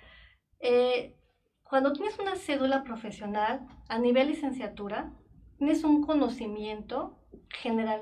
[0.60, 1.16] Eh,
[1.64, 5.14] cuando tienes una cédula profesional a nivel licenciatura,
[5.58, 7.18] tienes un conocimiento
[7.48, 8.02] general,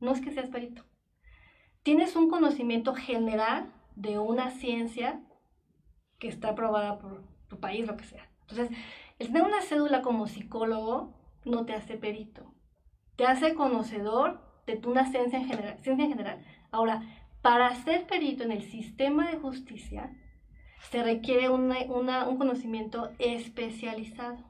[0.00, 0.84] no es que seas perito.
[1.82, 5.20] Tienes un conocimiento general de una ciencia
[6.18, 8.28] que está aprobada por tu país, lo que sea.
[8.42, 8.76] Entonces,
[9.18, 12.54] el tener una cédula como psicólogo no te hace perito,
[13.16, 16.44] te hace conocedor de una ciencia en general.
[16.70, 17.02] Ahora,
[17.42, 20.12] para ser perito en el sistema de justicia,
[20.90, 21.72] se requiere un
[22.36, 24.44] conocimiento especializado.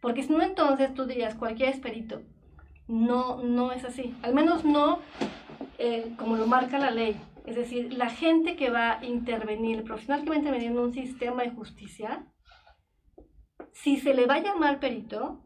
[0.00, 2.22] Porque si no, entonces tú dirías, cualquier es perito.
[2.86, 4.14] No, no es así.
[4.22, 5.00] Al menos no
[5.78, 7.20] eh, como lo marca la ley.
[7.46, 10.78] Es decir, la gente que va a intervenir, el profesional que va a intervenir en
[10.78, 12.26] un sistema de justicia,
[13.72, 15.42] si se le va a llamar perito,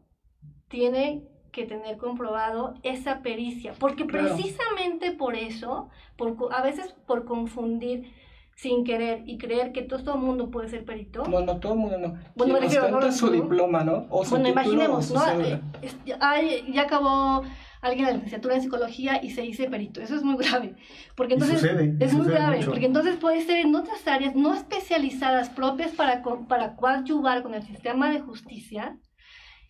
[0.69, 3.73] tiene que tener comprobado esa pericia.
[3.79, 8.13] Porque precisamente por eso, por, a veces por confundir
[8.61, 11.23] sin querer y creer que todo, el mundo puede ser perito.
[11.23, 12.19] No, no, todo el mundo no.
[12.35, 14.05] Bueno, me refiero, no, su diploma, ¿no?
[14.09, 15.21] O su bueno, imaginemos, ¿no?
[15.41, 17.41] Eh, ya acabó
[17.79, 20.01] alguien la licenciatura en psicología y se dice perito.
[20.01, 20.75] Eso es muy grave.
[21.15, 22.65] Porque entonces es muy grave.
[22.65, 27.63] Porque entonces puede ser en otras áreas no especializadas propias para, para coadyuvar con el
[27.63, 28.97] sistema de justicia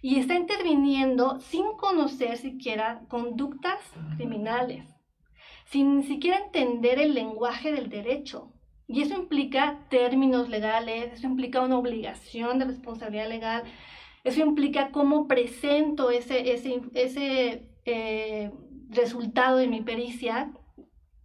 [0.02, 3.80] y está interviniendo sin conocer siquiera conductas
[4.17, 4.84] criminales,
[5.65, 8.52] sin ni siquiera entender el lenguaje del derecho.
[8.89, 13.63] Y eso implica términos legales, eso implica una obligación de responsabilidad legal,
[14.23, 18.52] eso implica cómo presento ese, ese, ese eh,
[18.89, 20.52] resultado de mi pericia,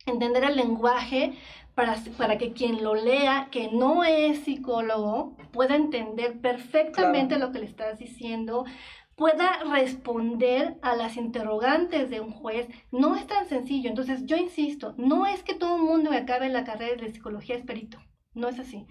[0.05, 1.33] entender el lenguaje
[1.75, 7.61] para, para, que quien lo lea, que no es psicólogo, pueda entender perfectamente lo que
[7.61, 8.67] le estás diciendo,
[9.17, 13.89] pueda responder a las interrogantes de un juez, no es tan sencillo.
[13.89, 17.57] Entonces, yo insisto, no es que todo el mundo que acabe la carrera de psicología
[17.57, 17.65] es
[18.35, 18.87] no es así.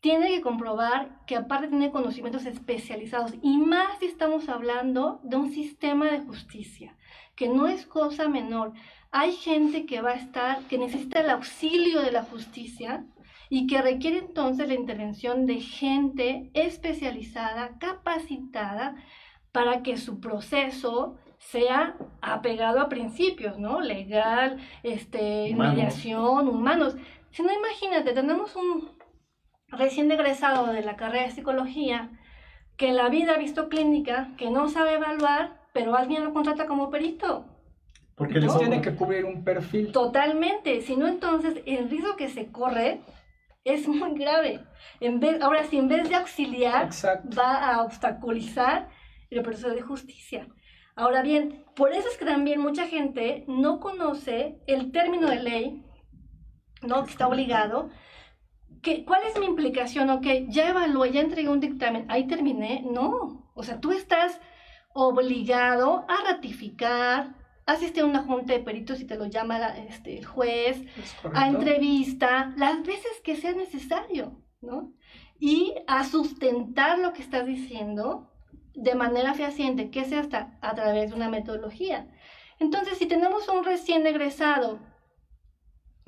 [0.00, 5.50] tiene que comprobar que aparte tiene conocimientos especializados y más si estamos hablando de un
[5.52, 6.96] sistema de justicia,
[7.36, 8.72] que no es cosa menor.
[9.10, 13.04] Hay gente que va a estar, que necesita el auxilio de la justicia
[13.50, 18.96] y que requiere entonces la intervención de gente especializada, capacitada,
[19.52, 23.80] para que su proceso sea apegado a principios, ¿no?
[23.80, 26.96] Legal, este, mediación, humanos.
[27.30, 28.90] Si no, imagínate, tenemos un
[29.68, 32.10] recién egresado de la carrera de psicología
[32.76, 36.66] que en la vida ha visto clínica, que no sabe evaluar, pero alguien lo contrata
[36.66, 37.46] como perito.
[38.14, 39.92] Porque les tiene que cubrir un perfil.
[39.92, 40.82] Totalmente.
[40.82, 43.00] Si no, entonces el riesgo que se corre
[43.64, 44.60] es muy grave.
[45.00, 46.90] En vez, ahora, si en vez de auxiliar,
[47.38, 48.88] va a obstaculizar
[49.30, 50.48] el proceso de justicia.
[50.96, 55.84] Ahora bien, por eso es que también mucha gente no conoce el término de ley,
[56.82, 57.04] ¿no?
[57.04, 57.90] Que está obligado.
[58.82, 60.10] Que, ¿Cuál es mi implicación?
[60.10, 62.84] Ok, ya evalué, ya entregué un dictamen, ahí terminé.
[62.90, 64.40] No, o sea, tú estás
[64.92, 70.26] obligado a ratificar, asistir a una junta de peritos y te lo llama este, el
[70.26, 70.82] juez,
[71.32, 74.92] a entrevista, las veces que sea necesario, ¿no?
[75.38, 78.29] Y a sustentar lo que estás diciendo
[78.80, 82.06] de manera fehaciente, que sea hasta a través de una metodología.
[82.58, 84.78] Entonces, si tenemos un recién egresado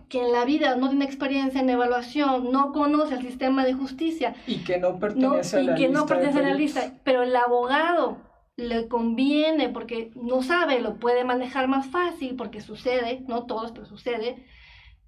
[0.09, 4.35] que en la vida no tiene experiencia en evaluación, no conoce el sistema de justicia
[4.47, 8.19] y que no pertenece, a, la que no pertenece a la lista, pero el abogado
[8.57, 13.87] le conviene porque no sabe, lo puede manejar más fácil porque sucede, no todos, pero
[13.87, 14.45] sucede,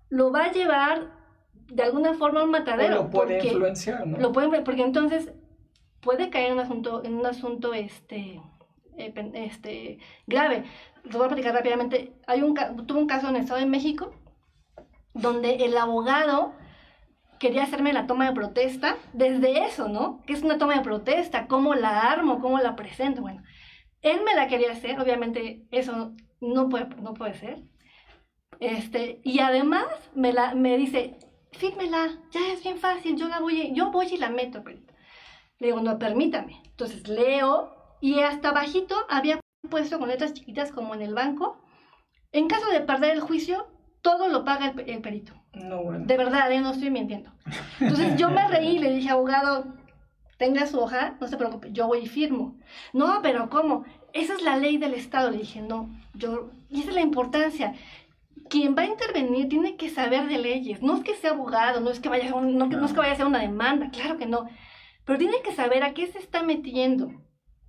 [0.08, 1.12] lo va a llevar
[1.52, 2.94] de alguna forma a un matadero.
[2.94, 4.18] lo puede influenciar, ¿no?
[4.18, 5.32] Lo puede, porque entonces
[6.04, 8.40] puede caer en un asunto, en un asunto este,
[8.96, 10.64] eh, este, grave.
[11.04, 12.12] Lo voy a platicar rápidamente.
[12.26, 12.54] Hay un,
[12.86, 14.12] tuve un caso en el Estado de México
[15.14, 16.54] donde el abogado
[17.38, 20.22] quería hacerme la toma de protesta desde eso, ¿no?
[20.26, 21.46] ¿Qué es una toma de protesta?
[21.46, 22.40] ¿Cómo la armo?
[22.40, 23.22] ¿Cómo la presento?
[23.22, 23.42] Bueno,
[24.02, 27.62] él me la quería hacer, obviamente eso no puede, no puede ser.
[28.60, 31.18] Este, y además me, la, me dice,
[31.52, 34.78] fírmela, ya es bien fácil, yo la voy, yo voy y la meto, pero
[35.58, 36.60] le digo, no, permítame.
[36.66, 39.40] Entonces leo y hasta bajito había
[39.70, 41.58] puesto con letras chiquitas como en el banco.
[42.32, 43.68] En caso de perder el juicio,
[44.02, 45.32] todo lo paga el, perito.
[45.52, 46.04] No, bueno.
[46.04, 46.60] De verdad, ¿eh?
[46.60, 47.30] no estoy mintiendo.
[47.80, 49.64] Entonces yo me reí y le dije, abogado,
[50.36, 52.56] tenga su hoja, no se preocupe, yo voy y firmo.
[52.92, 53.84] No, pero ¿cómo?
[54.12, 55.30] Esa es la ley del Estado.
[55.30, 57.74] Le dije, no, yo, y esa es la importancia.
[58.50, 60.82] Quien va a intervenir tiene que saber de leyes.
[60.82, 63.14] No es que sea abogado, no es que vaya no, no es que vaya a
[63.14, 64.48] hacer una demanda, claro que no
[65.04, 67.10] pero tiene que saber a qué se está metiendo.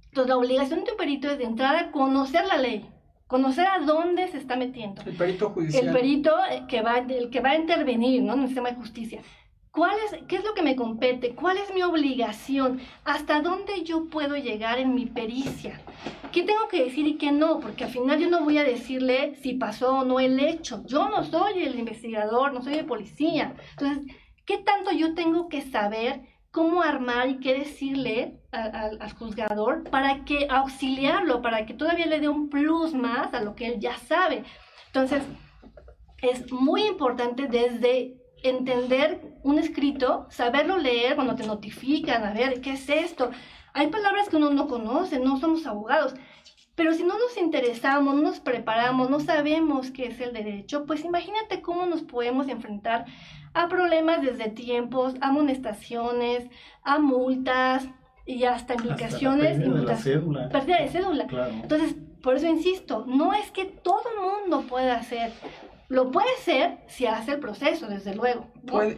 [0.05, 2.89] Entonces, la obligación de un perito es de entrada conocer la ley,
[3.27, 5.01] conocer a dónde se está metiendo.
[5.05, 5.87] El perito judicial.
[5.87, 8.33] El perito eh, que va, el que va a intervenir ¿no?
[8.33, 9.21] en el sistema de justicia.
[9.71, 11.35] ¿Cuál es, ¿Qué es lo que me compete?
[11.35, 12.79] ¿Cuál es mi obligación?
[13.03, 15.81] ¿Hasta dónde yo puedo llegar en mi pericia?
[16.31, 17.59] ¿Qué tengo que decir y qué no?
[17.59, 20.81] Porque al final yo no voy a decirle si pasó o no el hecho.
[20.85, 23.53] Yo no soy el investigador, no soy el policía.
[23.71, 26.21] Entonces, ¿qué tanto yo tengo que saber
[26.55, 32.29] cómo armar y qué decirle al juzgador para que auxiliarlo, para que todavía le dé
[32.29, 34.45] un plus más a lo que él ya sabe.
[34.87, 35.21] Entonces,
[36.21, 42.71] es muy importante desde entender un escrito, saberlo leer cuando te notifican, a ver, ¿qué
[42.71, 43.31] es esto?
[43.73, 46.13] Hay palabras que uno no conoce, no somos abogados,
[46.75, 51.03] pero si no nos interesamos, no nos preparamos, no sabemos qué es el derecho, pues
[51.03, 53.05] imagínate cómo nos podemos enfrentar
[53.55, 56.47] a problemas desde tiempos, amonestaciones,
[56.83, 57.87] a multas
[58.25, 59.57] y hasta implicaciones.
[59.57, 60.49] Hasta pérdida de la cédula.
[60.49, 61.27] Pérdida de cédula.
[61.63, 65.31] Entonces, por eso insisto, no es que todo el mundo pueda hacer.
[65.87, 68.51] Lo puede ser si hace el proceso, desde luego.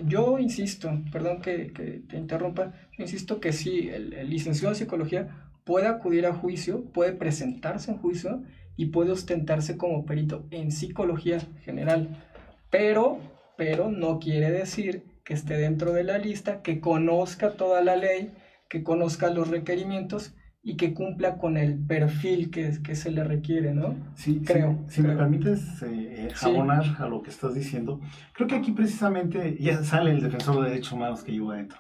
[0.06, 4.78] yo insisto, perdón que, que, te interrumpa, yo insisto que sí, el, el licenciado en
[4.78, 8.42] psicología puede acudir a juicio, puede presentarse en juicio
[8.76, 12.24] y puede ostentarse como perito en psicología general.
[12.70, 13.20] Pero
[13.58, 18.32] pero no quiere decir que esté dentro de la lista, que conozca toda la ley,
[18.70, 20.34] que conozca los requerimientos
[20.64, 23.96] y que cumpla con el perfil que, que se le requiere, ¿no?
[24.16, 24.84] Sí, creo.
[24.88, 28.00] Si, me permites eh, abonar a lo que estás diciendo,
[28.34, 31.80] creo que aquí precisamente ya sale el defensor de derechos humanos que llevo adentro.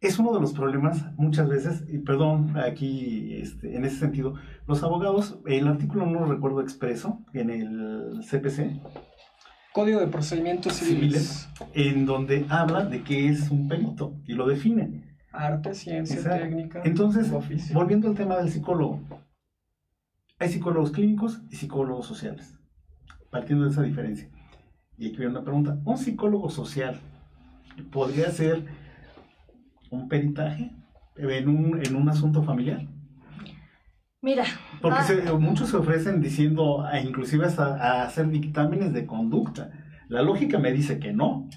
[0.00, 4.34] Es uno de los problemas muchas veces, y perdón, aquí este, en ese sentido,
[4.66, 8.80] los abogados, el artículo no lo recuerdo expreso en el CPC,
[9.72, 11.48] Código de Procedimientos Civiles.
[11.72, 15.16] en donde habla de qué es un perito y lo define.
[15.32, 16.82] Arte, ciencia, técnica.
[16.84, 17.30] Entonces,
[17.72, 19.00] volviendo al tema del psicólogo,
[20.38, 22.58] hay psicólogos clínicos y psicólogos sociales,
[23.30, 24.28] partiendo de esa diferencia.
[24.98, 27.00] Y aquí viene una pregunta, ¿un psicólogo social
[27.90, 28.66] podría ser
[29.90, 30.70] un peritaje
[31.16, 32.86] en un, en un asunto familiar?
[34.20, 34.44] Mira.
[34.82, 35.32] Porque ah.
[35.34, 39.70] muchos se ofrecen diciendo, inclusive hasta a hacer dictámenes de conducta.
[40.08, 41.48] La lógica me dice que no,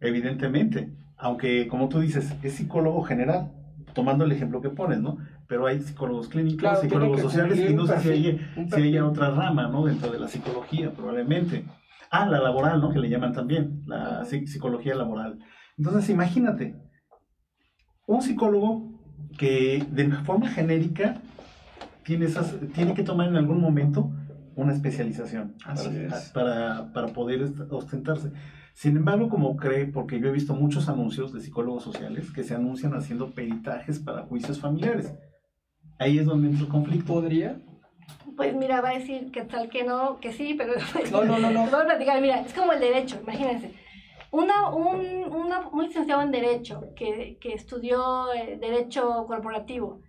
[0.00, 0.92] evidentemente.
[1.16, 3.52] Aunque, como tú dices, es psicólogo general,
[3.92, 5.18] tomando el ejemplo que pones, ¿no?
[5.46, 8.40] Pero hay psicólogos clínicos, psicólogos sociales, y no sé si hay,
[8.74, 9.84] si hay otra rama, ¿no?
[9.84, 11.64] Dentro de la psicología, probablemente.
[12.10, 12.90] Ah, la laboral, ¿no?
[12.90, 15.38] Que le llaman también, la psicología laboral.
[15.76, 16.76] Entonces, imagínate,
[18.06, 18.90] un psicólogo
[19.38, 21.20] que de forma genérica
[22.04, 24.10] tiene, esas, tiene que tomar en algún momento
[24.56, 25.54] una especialización
[26.34, 28.32] para, para, poder ostentarse.
[28.74, 32.54] Sin embargo, como cree, porque yo he visto muchos anuncios de psicólogos sociales que se
[32.54, 35.14] anuncian haciendo peritajes para juicios familiares.
[35.98, 37.12] Ahí es donde entra el conflicto.
[37.12, 37.60] ¿Podría?
[38.36, 40.72] Pues mira, va a decir que tal que no, que sí, pero...
[41.12, 41.66] No, no, no, no.
[41.70, 43.74] Voy a platicar, mira, es como el derecho, imagínense.
[44.30, 50.02] Una, un, una, un licenciado en Derecho que, que estudió eh, Derecho Corporativo,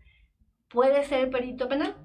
[0.72, 1.95] ¿puede ser perito penal?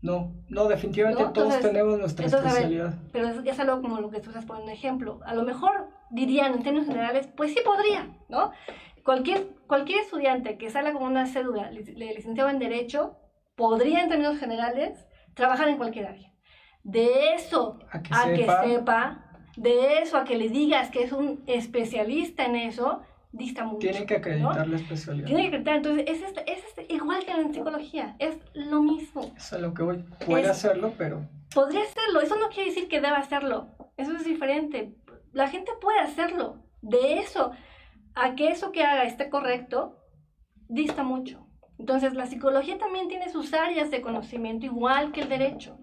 [0.00, 2.94] No, no, definitivamente todos tenemos nuestra especialidad.
[3.12, 5.18] pero es, es, algo como lo que tú estás poniendo ejemplo.
[5.24, 8.52] A lo mejor dirían en términos generales, pues sí podría, ¿no?
[9.04, 13.16] Cualquier, cualquier estudiante que salga con una cédula de licenciado en Derecho
[13.56, 16.32] podría en términos generales trabajar en cualquier área.
[16.84, 19.24] De eso a que, sepa
[19.56, 23.02] de eso a que le digas que es un especialista en eso,
[23.38, 23.78] dista mucho.
[23.78, 25.26] Tiene que acreditar la especialidad.
[25.26, 29.32] Tiene que acreditar, entonces es, este, es este, igual que en psicología, es lo mismo.
[29.36, 30.04] Eso es lo que voy.
[30.26, 31.26] Puede hacerlo, pero...
[31.54, 34.94] Podría hacerlo, eso no quiere decir que deba hacerlo, eso es diferente.
[35.32, 37.52] La gente puede hacerlo, de eso
[38.14, 39.96] a que eso que haga esté correcto,
[40.68, 41.46] dista mucho.
[41.78, 45.78] Entonces la psicología también tiene sus áreas de conocimiento, igual que el derecho.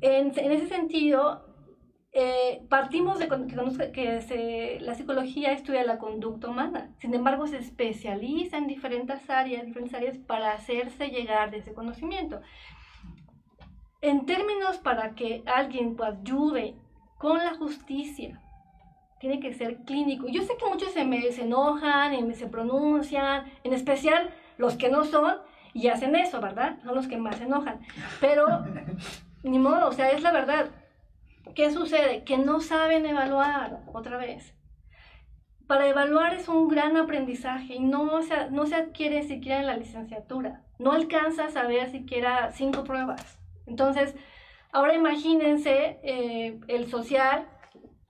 [0.00, 1.49] En, en ese sentido,
[2.12, 8.58] eh, partimos de que, que la psicología estudia la conducta humana, sin embargo se especializa
[8.58, 12.40] en diferentes áreas, diferentes áreas para hacerse llegar de ese conocimiento.
[14.00, 16.74] En términos para que alguien ayude
[17.16, 18.40] con la justicia,
[19.20, 20.26] tiene que ser clínico.
[20.28, 24.76] Yo sé que muchos se me se enojan y me se pronuncian, en especial los
[24.76, 25.36] que no son
[25.74, 26.78] y hacen eso, ¿verdad?
[26.82, 27.80] Son los que más se enojan.
[28.20, 28.64] Pero,
[29.44, 30.70] ni modo, o sea, es la verdad
[31.54, 32.24] ¿Qué sucede?
[32.24, 34.54] Que no saben evaluar otra vez.
[35.66, 39.76] Para evaluar es un gran aprendizaje y no se, no se adquiere siquiera en la
[39.76, 40.64] licenciatura.
[40.78, 43.38] No alcanza a saber siquiera cinco pruebas.
[43.66, 44.14] Entonces,
[44.72, 47.46] ahora imagínense eh, el social,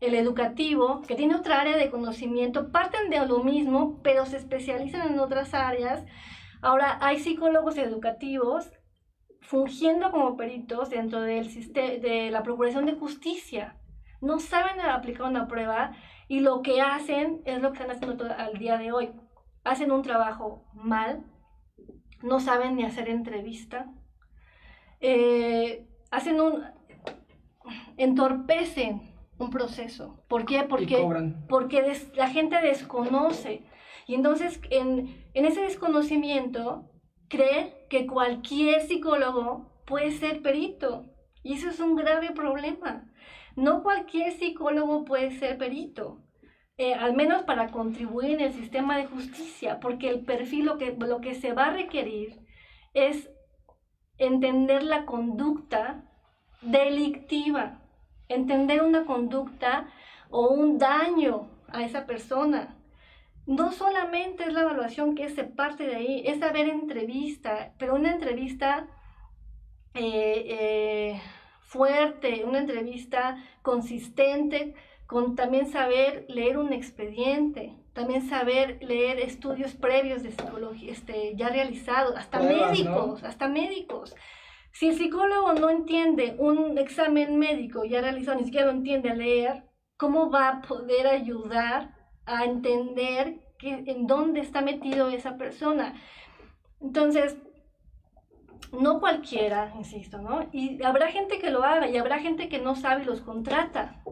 [0.00, 5.12] el educativo, que tiene otra área de conocimiento, parten de lo mismo, pero se especializan
[5.12, 6.04] en otras áreas.
[6.62, 8.70] Ahora, hay psicólogos educativos
[9.40, 13.76] fungiendo como peritos dentro del de la Procuración de Justicia.
[14.20, 15.92] No saben aplicar una prueba
[16.28, 19.10] y lo que hacen es lo que están haciendo al día de hoy.
[19.64, 21.24] Hacen un trabajo mal,
[22.22, 23.90] no saben ni hacer entrevista,
[25.00, 26.64] eh, hacen un...
[27.96, 30.22] entorpecen un proceso.
[30.28, 30.64] ¿Por qué?
[30.64, 33.64] Porque, porque la gente desconoce.
[34.06, 36.90] Y entonces en, en ese desconocimiento
[37.28, 41.04] cree que cualquier psicólogo puede ser perito.
[41.42, 43.12] Y eso es un grave problema.
[43.56, 46.22] No cualquier psicólogo puede ser perito,
[46.78, 51.20] eh, al menos para contribuir en el sistema de justicia, porque el perfil, que, lo
[51.20, 52.38] que se va a requerir
[52.94, 53.28] es
[54.18, 56.04] entender la conducta
[56.62, 57.82] delictiva,
[58.28, 59.88] entender una conducta
[60.30, 62.79] o un daño a esa persona,
[63.50, 68.12] no solamente es la evaluación que se parte de ahí, es saber entrevista, pero una
[68.12, 68.86] entrevista
[69.94, 71.20] eh, eh,
[71.62, 74.76] fuerte, una entrevista consistente,
[75.08, 81.48] con también saber leer un expediente, también saber leer estudios previos de psicología este, ya
[81.48, 84.14] realizados, hasta médicos, hasta médicos.
[84.70, 89.14] Si el psicólogo no entiende un examen médico ya realizado, ni siquiera lo entiende a
[89.16, 89.64] leer,
[89.96, 91.99] ¿cómo va a poder ayudar
[92.30, 95.94] a entender que, en dónde está metido esa persona.
[96.80, 97.36] Entonces,
[98.72, 100.48] no cualquiera, insisto, ¿no?
[100.52, 104.02] Y habrá gente que lo haga y habrá gente que no sabe y los contrata.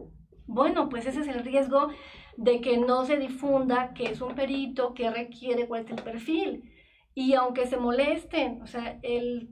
[0.45, 1.89] Bueno, pues ese es el riesgo
[2.35, 6.71] de que no se difunda que es un perito, que requiere, cuál es el perfil.
[7.15, 9.49] Y aunque se molesten, o sea, el,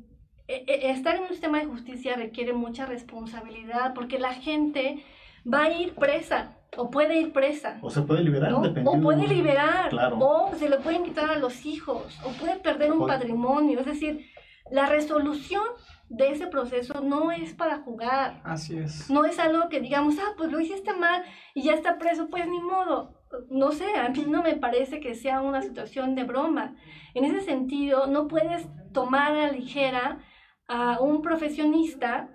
[0.48, 5.04] e, e, estar en un sistema de justicia requiere mucha responsabilidad porque la gente
[5.46, 7.78] va a ir presa o puede ir presa.
[7.82, 12.20] O se puede liberar, O puede liberar, o se le pueden quitar a los hijos,
[12.26, 13.80] o puede perder un patrimonio.
[13.80, 14.26] Es decir,
[14.72, 15.64] la resolución
[16.10, 18.42] de ese proceso no es para jugar.
[18.44, 19.10] Así es.
[19.10, 22.48] No es algo que digamos, ah, pues lo hiciste mal y ya está preso, pues
[22.48, 23.16] ni modo.
[23.50, 26.76] no sé, a mí no me parece que sea una situación de broma.
[27.14, 30.20] En ese sentido, no puedes tomar a la ligera
[30.68, 32.30] a un profesionista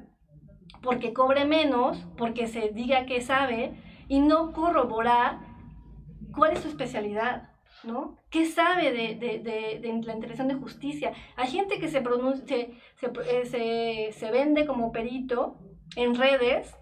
[0.83, 3.74] porque cobre menos, porque se diga que sabe,
[4.12, 5.38] y no corroborar
[6.34, 7.48] cuál es su especialidad,
[7.82, 8.18] ¿no?
[8.28, 11.14] ¿Qué sabe de, de, de, de la intervención de justicia?
[11.34, 15.56] Hay gente que se, pronuncia, se, se, se, se vende como perito
[15.96, 16.76] en redes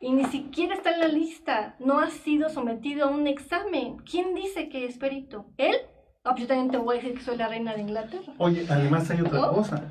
[0.00, 3.98] y ni siquiera está en la lista, no ha sido sometido a un examen.
[4.10, 5.50] ¿Quién dice que es perito?
[5.58, 5.76] ¿Él?
[6.24, 8.32] Ah, pues voy a decir que soy la reina de Inglaterra.
[8.38, 9.84] Oye, además hay otra cosa,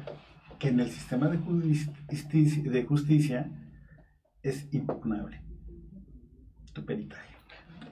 [0.57, 3.51] que en el sistema de justicia, de justicia
[4.41, 5.45] es impugnable
[6.76, 7.34] tu peritaje.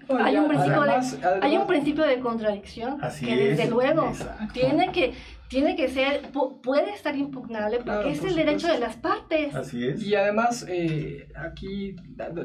[0.09, 4.53] hay, un principio de, hay un principio de contradicción Así que desde es, luego exacto.
[4.53, 5.13] tiene que
[5.47, 8.79] tiene que ser pu- puede estar impugnable porque Claro, es por el derecho supuesto.
[8.81, 10.03] de las partes Así es.
[10.03, 11.95] Y además, eh, aquí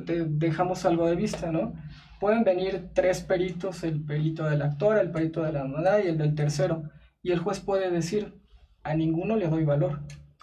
[0.06, 1.72] te dejamos algo de vista, ¿no?
[2.20, 6.18] Pueden venir tres peritos, el perito del actor, el perito de la moneda y el
[6.18, 6.82] del tercero.
[7.22, 8.34] Y el juez puede decir,
[8.82, 10.00] a ninguno le doy valor.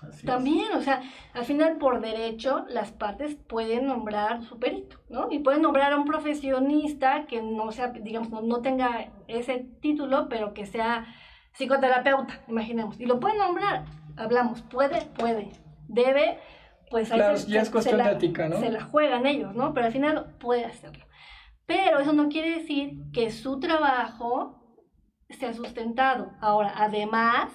[0.09, 0.25] Así es.
[0.25, 1.01] también o sea
[1.33, 5.97] al final por derecho las partes pueden nombrar su perito no y pueden nombrar a
[5.97, 11.05] un profesionista que no sea digamos no, no tenga ese título pero que sea
[11.53, 12.99] psicoterapeuta imaginemos.
[12.99, 13.85] Y lo pueden nombrar.
[14.17, 15.51] Hablamos puede puede
[15.87, 16.39] debe
[16.91, 18.57] pues ahí Claro, se- ya es cuestión se la- de ética, ¿no?
[18.59, 21.05] se la juegan ellos no pero al final puede hacerlo.
[21.65, 24.61] Pero eso no quiere decir que su trabajo
[25.29, 26.31] sea sustentado.
[26.41, 27.49] Ahora además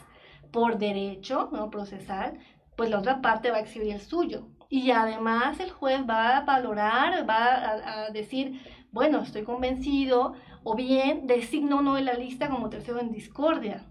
[0.53, 2.39] por derecho no procesal
[2.77, 6.45] pues la otra parte va a exhibir el suyo y además el juez va a
[6.45, 8.61] valorar va a, decir
[8.93, 13.87] bueno estoy convencido o bien designo no en la lista como tercero en discordia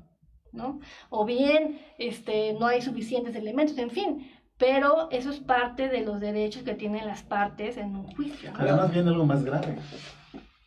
[0.52, 0.80] ¿no?
[1.10, 4.32] O bien este, no hay suficientes elementos, en fin.
[4.58, 8.52] Pero eso es parte de los derechos que tienen las partes en un juicio.
[8.56, 9.78] Además viene algo más grave.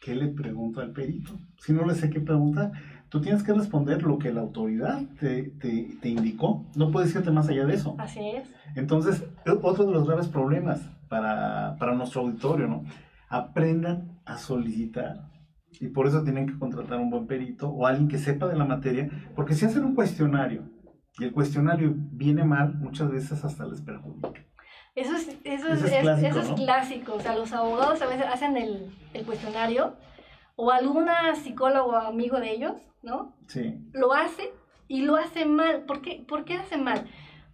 [0.00, 1.38] ¿Qué le pregunto al perito?
[1.58, 2.72] Si no le sé qué preguntar,
[3.12, 6.64] tú tienes que responder lo que la autoridad te, te, te indicó.
[6.74, 7.94] No puedes irte más allá de eso.
[7.98, 8.48] Así es.
[8.74, 9.22] Entonces,
[9.62, 12.84] otro de los graves problemas para, para nuestro auditorio, ¿no?
[13.28, 15.28] Aprendan a solicitar.
[15.78, 18.64] Y por eso tienen que contratar un buen perito o alguien que sepa de la
[18.64, 20.62] materia, porque si hacen un cuestionario
[21.18, 24.40] y el cuestionario viene mal, muchas veces hasta les perjudica.
[24.94, 26.54] Eso es, eso es, es es- clásico, eso es ¿no?
[26.54, 27.14] clásico.
[27.14, 29.96] O sea, los abogados a veces hacen el, el cuestionario
[30.56, 32.72] o alguna psicólogo amigo de ellos,
[33.02, 33.36] ¿no?
[33.46, 34.52] Sí, Lo hace
[34.88, 35.84] y lo hace mal.
[35.84, 37.08] ¿Por qué, ¿Por qué hace mal?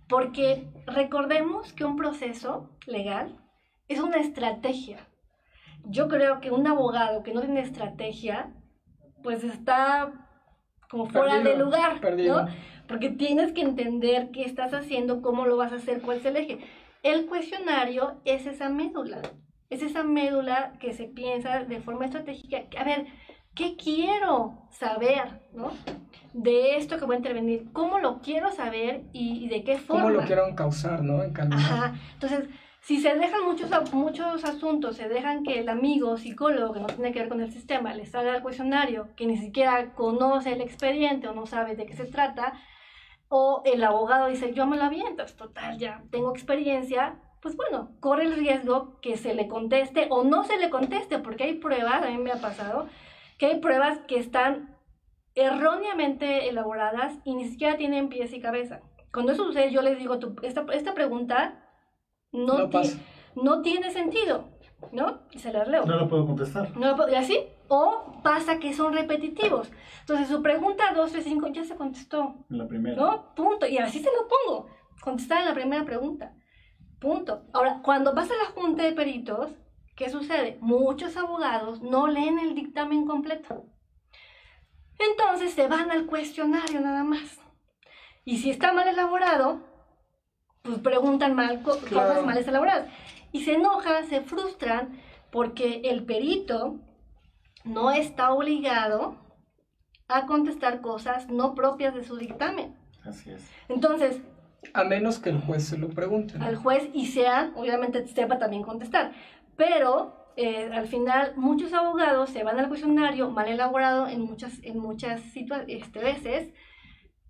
[0.08, 3.38] Porque recordemos que un proceso legal
[3.88, 5.06] es una estrategia.
[5.84, 8.52] Yo creo que un abogado que no tiene estrategia,
[9.22, 10.12] pues está
[10.90, 12.42] como fuera Perdido, de lugar, perdido.
[12.42, 12.48] ¿no?
[12.86, 16.36] Porque tienes que entender qué estás haciendo, cómo lo vas a hacer, cuál es el
[16.36, 16.58] eje.
[17.02, 19.20] El cuestionario es esa médula,
[19.70, 22.64] es esa médula que se piensa de forma estratégica.
[22.78, 23.06] A ver,
[23.58, 25.72] ¿qué quiero saber, no?
[26.32, 30.04] De esto que voy a intervenir, ¿cómo lo quiero saber y, y de qué forma?
[30.04, 31.24] ¿Cómo lo quiero encauzar, no?
[31.24, 31.58] Encaminar.
[31.58, 31.94] Ajá.
[32.14, 32.48] Entonces,
[32.82, 37.10] si se dejan muchos, muchos asuntos, se dejan que el amigo psicólogo que no tiene
[37.12, 41.26] que ver con el sistema les haga el cuestionario, que ni siquiera conoce el expediente
[41.26, 42.52] o no sabe de qué se trata,
[43.28, 47.90] o el abogado dice, yo me lo aviento, es total, ya tengo experiencia, pues bueno,
[47.98, 52.04] corre el riesgo que se le conteste o no se le conteste, porque hay pruebas,
[52.04, 52.86] a mí me ha pasado,
[53.38, 54.76] que hay pruebas que están
[55.34, 58.80] erróneamente elaboradas y ni siquiera tienen pies y cabeza.
[59.12, 61.64] Cuando eso sucede, yo les digo, tu- esta, esta pregunta
[62.32, 63.00] no, No ti-
[63.36, 64.48] no tiene sentido,
[64.92, 65.20] ¿no?
[65.30, 65.86] Y se las leo.
[65.86, 66.76] no lo puedo contestar.
[66.76, 69.70] No lo puedo- y así, o pasa que son repetitivos.
[70.00, 72.96] Entonces, su pregunta 2, 3, 5 ya se contestó, En la primera.
[72.96, 73.34] ¿no?
[73.34, 73.66] Punto.
[73.66, 74.66] Y así se lo pongo.
[75.02, 76.34] Contestar en la primera pregunta.
[77.00, 77.42] Punto.
[77.52, 79.52] Ahora, cuando vas a la junta de peritos,
[79.98, 80.56] ¿qué sucede?
[80.60, 83.66] Muchos abogados no leen el dictamen completo.
[84.98, 87.38] Entonces se van al cuestionario nada más.
[88.24, 89.60] Y si está mal elaborado,
[90.62, 92.08] pues preguntan mal co- Claro.
[92.10, 92.88] cosas mal elaboradas.
[93.32, 96.80] Y se enojan, se frustran porque el perito
[97.64, 99.16] no está obligado
[100.08, 102.76] a contestar cosas no propias de su dictamen.
[103.04, 103.50] Así es.
[103.68, 104.20] Entonces,
[104.74, 106.36] A menos que el juez se lo pregunte.
[106.38, 106.44] ¿no?
[106.44, 109.12] al juez y sea, obviamente sepa también contestar.
[109.58, 114.78] Pero eh, al final muchos abogados se van al cuestionario mal elaborado en muchas, en
[114.78, 115.20] muchas
[115.66, 116.54] este, veces,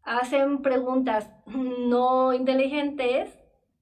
[0.02, 3.30] hacen preguntas no inteligentes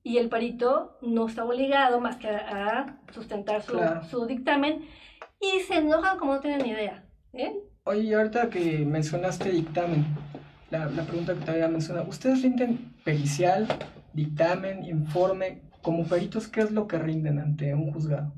[0.04, 4.04] y el perito no está obligado más que a, sustentar su, Claro.
[4.04, 4.86] su dictamen
[5.40, 7.04] y se enojan como no tienen ni idea.
[7.32, 7.52] ¿eh?
[7.82, 10.06] Oye, ahorita que mencionaste dictamen,
[10.70, 13.66] la, la pregunta que te había mencionado, ¿ustedes rinden pericial,
[14.12, 15.65] dictamen, informe?
[15.86, 18.32] Como peritos, ¿qué es lo que rinden ante un juzgado?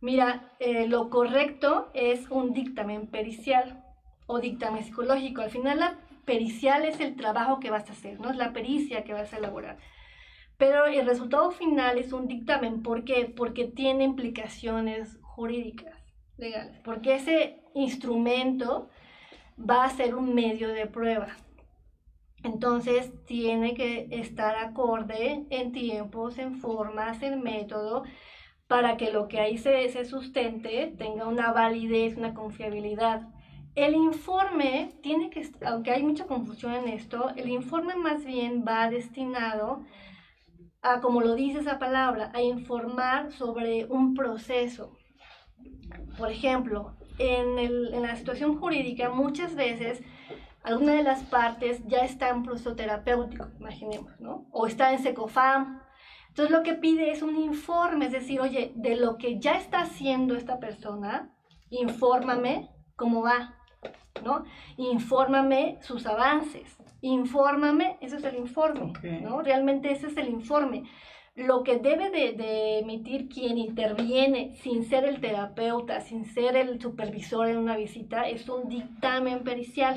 [0.00, 3.84] Mira, eh, lo correcto es un dictamen pericial
[4.26, 5.42] o dictamen psicológico.
[5.42, 9.04] Al final la pericial es el trabajo que vas a hacer, no es la pericia
[9.04, 9.78] que vas a elaborar.
[10.56, 12.82] Pero el resultado final es un dictamen.
[12.82, 13.32] ¿Por qué?
[13.32, 15.94] Porque tiene implicaciones jurídicas,
[16.36, 16.80] legales.
[16.84, 18.88] Porque ese instrumento
[19.56, 21.28] va a ser un medio de prueba.
[22.44, 28.04] Entonces tiene que estar acorde en tiempos, en formas, en método
[28.68, 33.28] para que lo que ahí se, sustente tenga una validez, una confiabilidad.
[33.74, 38.90] El informe tiene que, aunque hay mucha confusión en esto, el informe más bien va
[38.90, 39.84] destinado
[40.82, 44.96] a, como lo dice esa palabra, a informar sobre un proceso.
[46.18, 50.02] Por ejemplo, en la situación jurídica muchas veces
[50.68, 54.46] alguna de las partes ya está en proceso terapéutico, imaginemos, ¿no?
[54.52, 55.80] O está en SECOFAM,
[56.28, 59.80] entonces lo que pide es un informe, es decir, oye, de lo que ya está
[59.80, 61.34] haciendo esta persona,
[61.70, 63.56] infórmame cómo va,
[64.22, 64.44] ¿no?
[64.76, 68.92] Infórmame sus avances, infórmame, eso es el informe,
[69.22, 69.42] ¿no?
[69.42, 70.84] Realmente ese es el informe.
[71.34, 76.80] Lo que debe de, de, emitir quien interviene sin ser el terapeuta, sin ser el
[76.80, 79.96] supervisor en una visita, es un dictamen pericial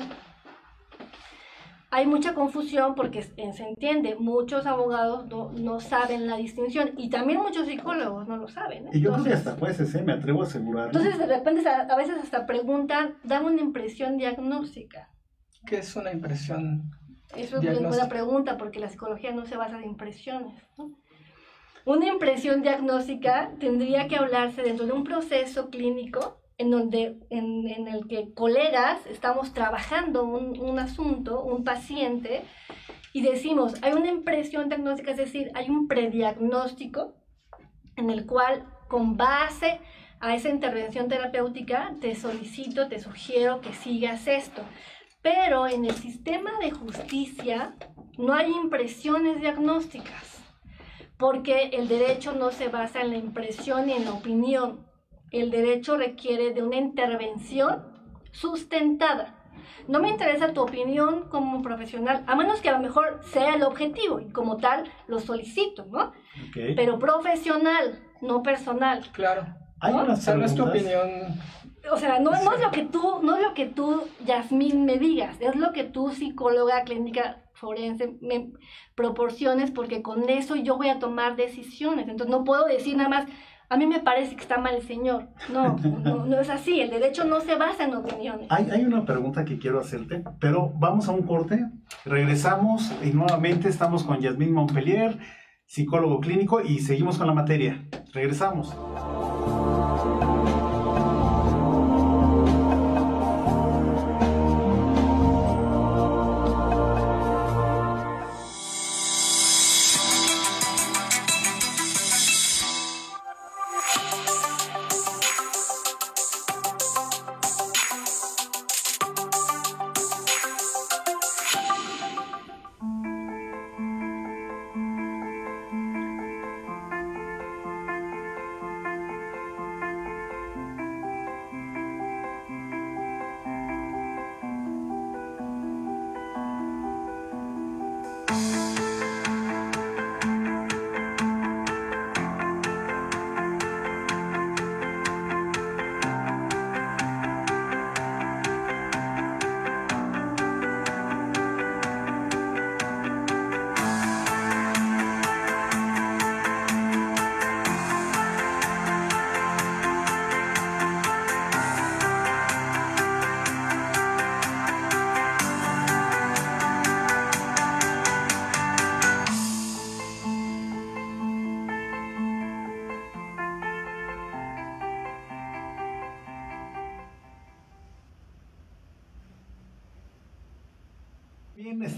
[1.92, 7.66] hay mucha confusión porque se entiende, muchos abogados no, saben la distinción y también muchos
[7.66, 8.86] psicólogos no lo saben.
[8.86, 8.90] ¿eh?
[8.94, 10.02] Y yo creo que hasta jueces, ¿eh?
[10.02, 10.86] me atrevo a asegurar.
[10.86, 15.10] Entonces de repente a, veces hasta preguntan, dan una impresión diagnóstica.
[15.66, 16.90] ¿Qué es una impresión?
[17.36, 20.62] Eso es una buena pregunta porque la psicología no se basa en impresiones.
[21.84, 28.06] Una impresión diagnóstica tendría que hablarse dentro de un proceso clínico en, donde, en, el
[28.06, 32.44] que colegas estamos trabajando un, un, asunto, un paciente,
[33.12, 37.14] y decimos, hay una impresión diagnóstica, es decir, hay un prediagnóstico
[37.96, 39.80] en el cual con base
[40.20, 44.62] a esa intervención terapéutica te solicito, te sugiero que sigas esto.
[45.20, 47.74] Pero en el sistema de justicia
[48.18, 50.40] no hay impresiones diagnósticas,
[51.18, 54.91] porque el derecho no se basa en la impresión y en la opinión
[55.32, 57.84] el derecho requiere de una intervención
[58.30, 59.34] sustentada.
[59.88, 63.62] No me interesa tu opinión como profesional, a menos que a lo mejor sea el
[63.62, 66.12] objetivo y como tal lo solicito, ¿no?
[66.54, 69.04] Pero profesional, no personal.
[69.12, 69.46] Claro.
[69.80, 70.12] Hay ¿no?
[70.12, 71.10] es tu opinión.
[71.90, 74.98] O sea, no, no, es lo que tú, no es lo que tú, Yasmín, me
[74.98, 78.52] digas, es lo que tú, psicóloga clínica forense, me
[78.94, 82.08] proporciones, porque con eso yo voy a tomar decisiones.
[82.08, 83.26] Entonces no puedo decir nada más,
[83.72, 85.28] a mí me parece que está mal el señor.
[85.50, 86.82] No, no, es así.
[86.82, 88.46] El derecho no se basa en opiniones.
[88.50, 91.64] Hay, hay, una pregunta que quiero hacerte, pero vamos a un corte.
[92.04, 95.16] Regresamos y nuevamente estamos con Yasmín Montpellier,
[95.64, 97.82] psicólogo clínico, y seguimos con la materia.
[98.12, 98.76] Regresamos.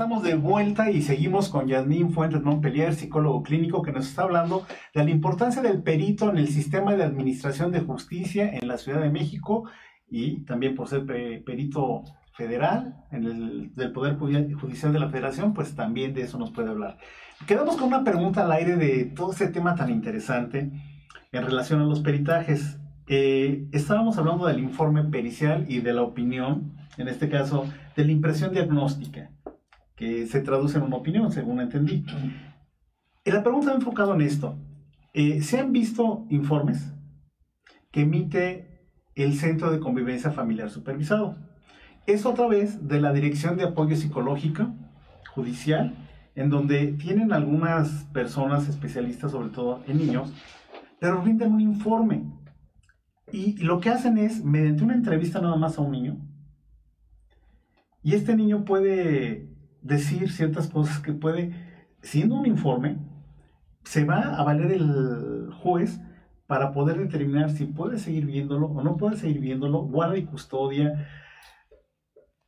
[0.04, 4.66] Estamos de vuelta y seguimos con Yasmín Fuentes Montpellier, psicólogo clínico, que nos está hablando
[4.94, 9.00] de la importancia del perito en el sistema de administración de justicia en la Ciudad
[9.00, 9.64] de México
[10.10, 12.02] y también por ser perito
[12.34, 16.68] federal en el del Poder Judicial de la Federación, pues también de eso nos puede
[16.68, 16.98] hablar.
[17.46, 20.70] Quedamos con una pregunta al aire de todo ese tema tan interesante
[21.32, 22.78] en relación a los peritajes.
[23.06, 27.64] Eh, estábamos hablando del informe pericial y de la opinión, en este caso,
[27.96, 29.30] de la impresión diagnóstica
[29.96, 32.04] que se traduce en una opinión, según entendí.
[33.24, 34.58] Y la pregunta ha enfocado en esto.
[35.12, 36.92] Eh, ¿Se han visto informes
[37.90, 38.74] que emite
[39.14, 41.36] el Centro de Convivencia Familiar Supervisado.
[42.06, 44.74] Es otra vez de la Dirección de Apoyo Psicológico
[45.34, 45.94] Judicial,
[46.34, 50.32] en donde tienen algunas personas especialistas, sobre todo en niños,
[51.00, 52.24] pero rinden un informe.
[53.32, 56.18] Y lo que hacen es, mediante una entrevista nada más a un niño,
[58.02, 59.53] y este niño puede
[59.84, 61.52] decir ciertas cosas que puede,
[62.02, 62.98] siendo un informe,
[63.84, 66.00] se va a valer el juez
[66.46, 71.06] para poder determinar si puede seguir viéndolo o no puede seguir viéndolo, guarda y custodia,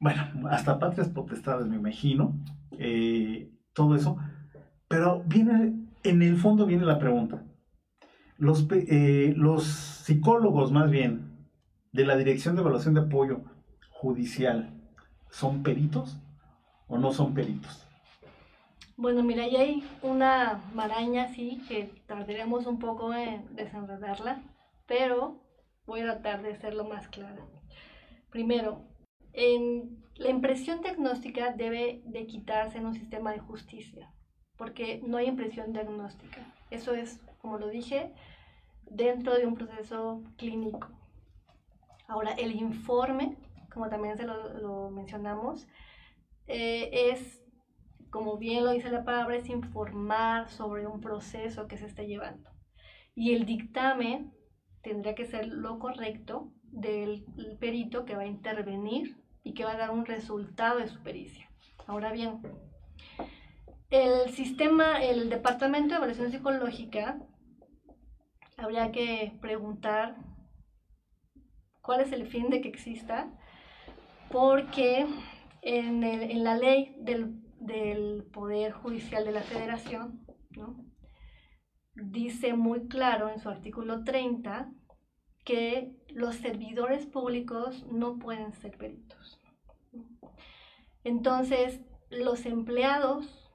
[0.00, 2.34] bueno, hasta patrias potestades me imagino,
[2.78, 4.16] eh, todo eso,
[4.88, 5.74] pero viene,
[6.04, 7.44] en el fondo viene la pregunta.
[8.38, 11.48] Los, eh, los psicólogos más bien
[11.92, 13.44] de la Dirección de Evaluación de Apoyo
[13.90, 14.74] Judicial,
[15.30, 16.22] ¿son peritos
[16.88, 17.86] o no son peritos?
[18.96, 24.42] Bueno, mira, ya hay una maraña así que tardaremos un poco en desenredarla,
[24.86, 25.42] pero
[25.86, 27.46] voy a tratar de hacerlo más claro.
[28.30, 28.80] Primero,
[30.16, 34.10] la impresión diagnóstica debe de quitarse en un sistema de justicia,
[34.56, 36.40] porque no hay impresión diagnóstica.
[36.70, 38.12] Eso es, como lo dije,
[38.88, 40.88] dentro de un proceso clínico.
[42.08, 43.36] Ahora, el informe,
[43.72, 45.66] como también se lo, mencionamos,
[46.46, 47.42] eh, es,
[48.10, 52.50] como bien lo dice la palabra, es informar sobre un proceso que se está llevando.
[53.14, 54.32] Y el dictamen
[54.82, 57.24] tendría que ser lo correcto del
[57.58, 61.50] perito que va a intervenir y que va a dar un resultado de su pericia.
[61.86, 62.40] Ahora bien,
[63.90, 67.18] el sistema, el Departamento de Evaluación Psicológica,
[68.56, 70.16] habría que preguntar
[71.82, 73.28] cuál es el fin de que exista,
[74.30, 75.06] porque
[75.66, 80.24] en, en la ley del, del, Poder Judicial de la Federación,
[81.94, 84.70] dice muy claro en su artículo 30
[85.44, 89.40] que los servidores públicos no pueden ser peritos.
[91.02, 93.52] Entonces, los empleados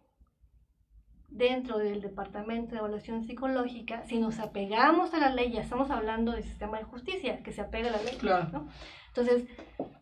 [1.30, 6.34] dentro del Departamento de Evaluación Psicológica, si nos apegamos a la ley, ya estamos hablando
[6.34, 8.18] del sistema de justicia, que se apega a la ley.
[8.18, 8.68] Claro.
[9.08, 9.48] Entonces,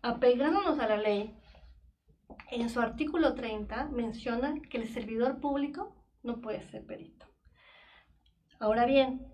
[0.01, 1.35] apegándonos a la ley,
[2.51, 7.25] en su artículo 30 menciona que el servidor público no puede ser perito.
[8.59, 9.27] Ahora bien,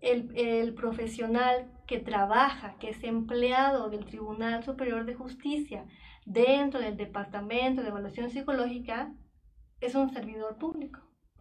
[0.00, 5.86] el, el, profesional que trabaja, que es empleado del Tribunal Superior de Justicia
[6.26, 9.12] dentro del Departamento de Evaluación Psicológica,
[9.80, 11.00] es un servidor público.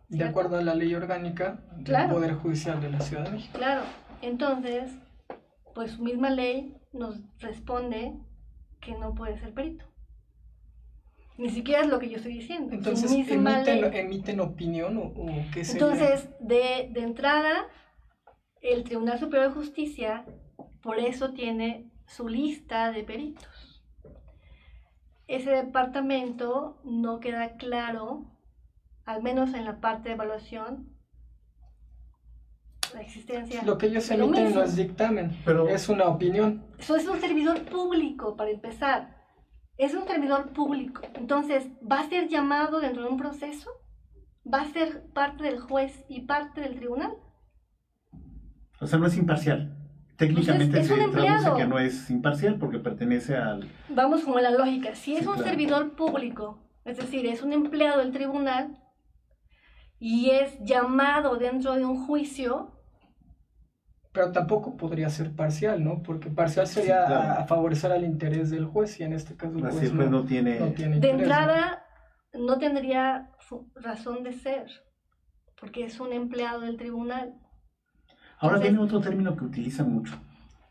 [0.09, 3.57] De acuerdo a la ley orgánica del Poder Judicial de la Ciudad de México.
[3.57, 3.81] Claro,
[4.21, 4.91] entonces,
[5.75, 8.17] pues su misma ley nos responde
[8.79, 9.85] que no puede ser perito.
[11.37, 12.73] Ni siquiera es lo que yo estoy diciendo.
[12.73, 15.13] Entonces, emiten, emiten, opinión o,
[15.53, 15.87] qué sería?
[15.87, 17.67] Entonces, de, de entrada,
[18.61, 20.25] el Tribunal Superior de Justicia,
[20.81, 23.83] por eso tiene su lista de peritos.
[25.27, 28.25] Ese departamento no queda claro,
[29.05, 30.97] al menos en la parte de evaluación,
[32.93, 33.61] la existencia.
[33.63, 36.65] Lo que ellos emiten no es dictamen, pero es una opinión.
[36.79, 39.16] Eso es un servidor público, para empezar.
[39.77, 41.01] Es un servidor público.
[41.13, 43.69] Entonces, ¿va a ser llamado dentro de un proceso?
[44.51, 47.13] ¿Va a ser parte del juez y parte del tribunal?
[48.79, 49.75] O sea, no es imparcial.
[50.17, 53.69] Técnicamente pues se traduce que no es imparcial porque pertenece al...
[53.89, 54.95] Vamos como la lógica.
[54.95, 58.81] Si es un servidor público, es decir, es un empleado del tribunal
[59.99, 62.76] y es llamado dentro de un juicio,
[64.17, 66.01] pero tampoco podría ser parcial, ¿no?
[66.01, 69.93] Porque parcial sería a, favorecer al interés del juez y en este caso el juez
[69.93, 70.57] no, tiene...
[70.59, 71.85] De entrada,
[72.33, 73.29] no tendría
[73.75, 74.65] razón de ser,
[75.61, 77.35] porque es un empleado del tribunal.
[78.39, 80.15] Ahora tiene otro término que utilizan mucho,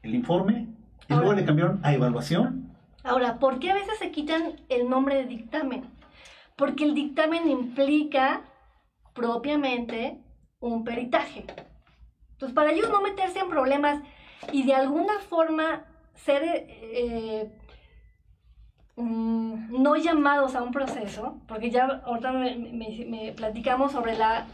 [0.03, 0.67] el informe,
[1.09, 2.75] y luego le cambiaron a evaluación.
[3.05, 5.85] Ahora, ¿por qué a veces se quitan el nombre de dictamen?
[6.57, 8.43] Porque el dictamen implica
[9.15, 10.21] propiamente
[10.59, 11.47] un peritaje.
[12.37, 14.03] Entonces, para ellos no meterse en problemas
[14.53, 15.85] y de alguna forma
[16.15, 17.51] ser eh,
[18.97, 24.47] mm, no llamados a un proceso, porque ya ahorita me platicamos sobre la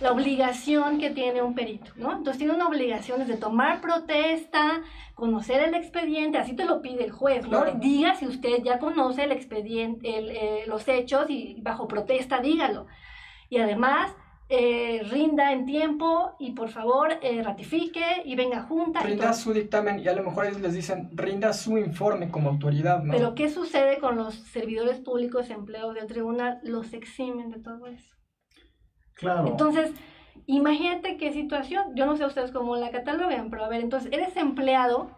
[0.00, 2.12] la obligación que tiene un perito, ¿no?
[2.12, 4.82] Entonces tiene una obligación de tomar protesta,
[5.14, 7.64] conocer el expediente, así te lo pide el juez, ¿no?
[7.74, 12.86] Diga si usted ya conoce el expediente, eh, los hechos y bajo protesta dígalo.
[13.50, 14.14] Y además,
[14.50, 19.00] eh, rinda en tiempo y por favor eh, ratifique y venga junta.
[19.00, 23.02] Rinda su dictamen y a lo mejor ellos les dicen, rinda su informe como autoridad,
[23.02, 23.12] ¿no?
[23.12, 26.58] Pero ¿qué sucede con los servidores públicos empleados del tribunal?
[26.62, 28.14] Los eximen de todo eso.
[29.14, 29.46] Claro.
[29.46, 29.92] Entonces,
[30.46, 34.36] Imagínate qué situación, yo no sé ustedes cómo la catalogan, pero a ver, entonces eres
[34.36, 35.10] empleado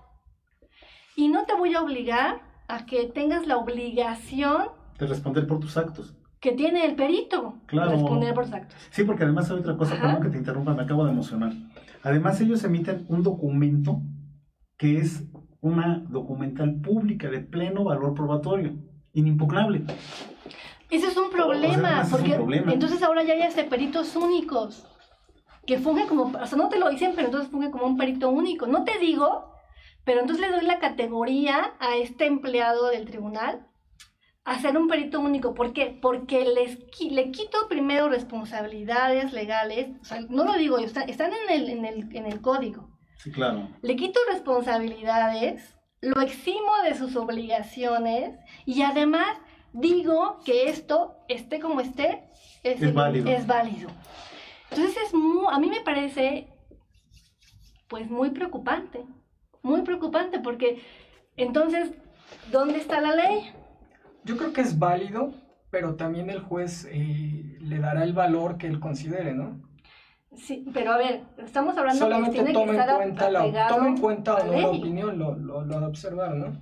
[1.16, 4.68] y no te voy a obligar a que tengas la obligación
[4.98, 6.14] de responder por tus actos.
[6.42, 7.54] Que tiene el perito.
[7.66, 7.92] Claro.
[7.92, 8.76] Responder por actos.
[8.90, 11.52] Sí, porque además hay otra cosa, perdón que te interrumpa, me acabo de emocionar.
[12.02, 14.02] Además, ellos emiten un documento
[14.76, 15.24] que es
[15.60, 18.74] una documental pública de pleno valor probatorio,
[19.12, 19.84] inimpugnable.
[20.90, 24.84] Ese es un problema, porque entonces ahora ya hay este peritos únicos
[25.64, 28.28] que funge como, o sea, no te lo dicen, pero entonces funge como un perito
[28.30, 28.66] único.
[28.66, 29.54] No te digo,
[30.04, 33.68] pero entonces le doy la categoría a este empleado del tribunal
[34.44, 35.54] a ser un perito único.
[35.54, 35.96] ¿Por qué?
[36.00, 41.50] Porque les, le quito primero responsabilidades legales, o sea, no lo digo yo, están en
[41.50, 42.90] el, en el, en el código.
[43.18, 43.68] Sí, claro.
[43.82, 48.36] Le quito responsabilidades, lo eximo de sus obligaciones
[48.66, 49.38] y además
[49.72, 52.24] digo que esto, esté como esté,
[52.64, 53.30] es, válido.
[53.30, 53.88] es válido.
[54.70, 56.48] Entonces es a mí me parece
[57.88, 59.04] pues muy preocupante,
[59.62, 60.82] muy preocupante porque
[61.36, 61.92] entonces,
[62.50, 63.52] ¿dónde está la ley?
[64.24, 65.32] Yo creo que es válido,
[65.70, 69.60] pero también el juez eh, le dará el valor que él considere, ¿no?
[70.36, 73.68] Sí, pero a ver, estamos hablando de que tiene toma que estar en cuenta la,
[73.68, 76.56] toma en cuenta o no la opinión, lo, lo, lo de observar, ¿no?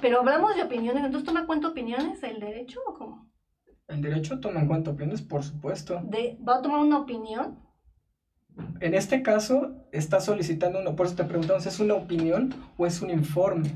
[0.00, 3.28] Pero hablamos de opiniones, entonces toma en cuenta opiniones el derecho o cómo?
[3.88, 6.00] El derecho toma en cuenta opiniones, por supuesto.
[6.04, 7.58] De, ¿Va a tomar una opinión?
[8.80, 13.02] En este caso, está solicitando una, por eso te preguntamos, ¿es una opinión o es
[13.02, 13.70] un informe?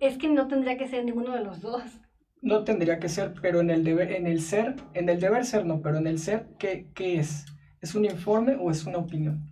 [0.00, 1.82] Es que no tendría que ser ninguno de los dos.
[2.40, 5.66] No tendría que ser, pero en el deber, en el ser, en el deber ser
[5.66, 7.46] no, pero en el ser, ¿qué, qué es?
[7.80, 9.48] ¿Es un informe o es una opinión?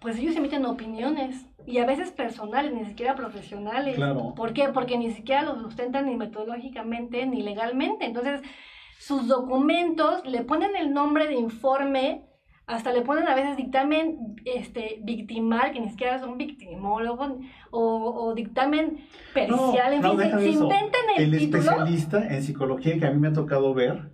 [0.00, 3.96] Pues ellos emiten opiniones y a veces personales, ni siquiera profesionales.
[3.96, 4.34] Claro.
[4.34, 4.68] ¿Por qué?
[4.68, 8.06] Porque ni siquiera los sustentan ni metodológicamente ni legalmente.
[8.06, 8.40] Entonces,
[8.98, 12.24] sus documentos le ponen el nombre de informe,
[12.66, 17.32] hasta le ponen a veces dictamen este, victimal, que ni siquiera son victimólogos,
[17.70, 23.10] o, o dictamen pericial, en fin, se, inventan el, el especialista en psicología que a
[23.12, 24.10] mí me ha tocado ver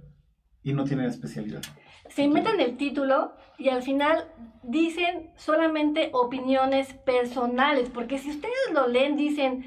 [0.63, 1.63] y no tiene especialidad.
[2.09, 4.29] Se inventan el título y al final
[4.63, 9.65] dicen solamente opiniones personales, porque si ustedes lo leen, dicen,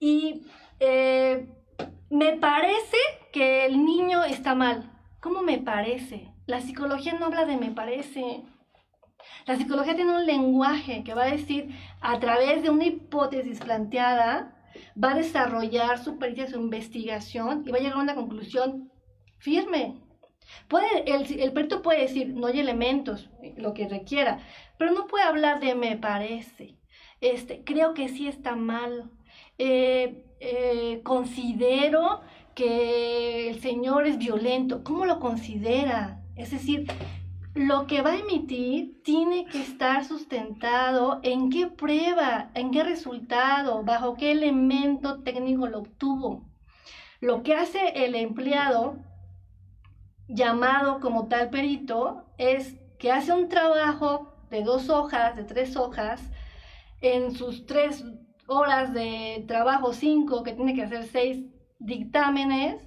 [0.00, 0.46] y
[0.80, 1.48] eh,
[2.10, 2.96] me parece
[3.32, 4.92] que el niño está mal.
[5.20, 6.32] ¿Cómo me parece?
[6.46, 8.44] La psicología no habla de me parece.
[9.46, 14.56] La psicología tiene un lenguaje que va a decir, a través de una hipótesis planteada,
[15.02, 18.92] va a desarrollar su pericia, su investigación y va a llegar a una conclusión
[19.38, 20.00] firme.
[20.68, 24.38] Puede, el, perito puede decir, no hay elementos, lo que requiera,
[24.78, 26.76] pero no puede hablar de me parece.
[27.20, 29.10] Este, creo que sí está mal.
[29.58, 32.20] Eh, eh, considero
[32.54, 34.84] que el Señor es violento.
[34.84, 36.22] ¿Cómo lo considera?
[36.36, 36.86] Es decir,
[37.54, 43.82] lo que va a emitir tiene que estar sustentado en qué prueba, en qué resultado,
[43.82, 46.44] bajo qué elemento técnico lo obtuvo.
[47.20, 48.98] Lo que hace el empleado
[50.28, 56.30] llamado como tal perito es que hace un trabajo de dos hojas, de tres hojas,
[57.00, 58.04] en sus tres
[58.46, 61.46] horas de trabajo, cinco, que tiene que hacer seis
[61.78, 62.86] dictámenes,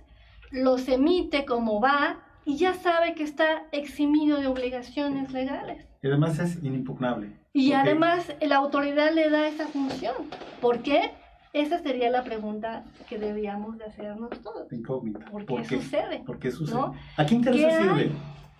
[0.51, 5.85] los emite como va y ya sabe que está eximido de obligaciones legales.
[6.01, 7.31] Y además es inimpugnable.
[7.53, 10.15] Y además la autoridad le da esa función.
[10.59, 11.11] ¿Por qué?
[11.53, 14.73] Esa sería la pregunta que deberíamos de hacernos todos.
[14.73, 15.19] Incógnita.
[15.29, 16.23] ¿Por qué, sucede?
[16.25, 16.81] ¿Por qué sucede?
[17.17, 18.11] ¿A qué interesa sirve?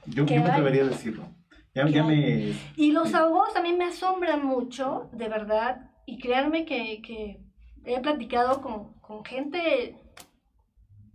[0.05, 1.23] Yo, yo me atrevería a decirlo.
[1.73, 2.53] Ya, me...
[2.75, 7.41] Y los abogados también me asombran mucho, de verdad, y créanme que, que
[7.85, 9.95] he platicado con, con, gente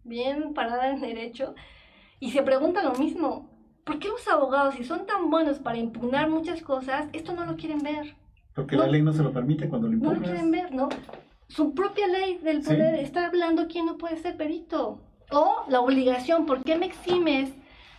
[0.02, 1.54] bien parada en derecho
[2.24, 3.50] y se pregunta lo mismo.
[3.84, 7.56] ¿Por qué los abogados, si son tan buenos para impugnar muchas cosas, esto no lo
[7.56, 8.16] quieren ver?
[8.54, 10.20] Porque la ley no se lo permite cuando lo impugnas.
[10.20, 10.88] No lo quieren ver, ¿no?
[11.48, 14.98] su propia ley del poder está hablando quién no puede ser perito.
[15.30, 17.50] O la obligación, ¿por qué me eximes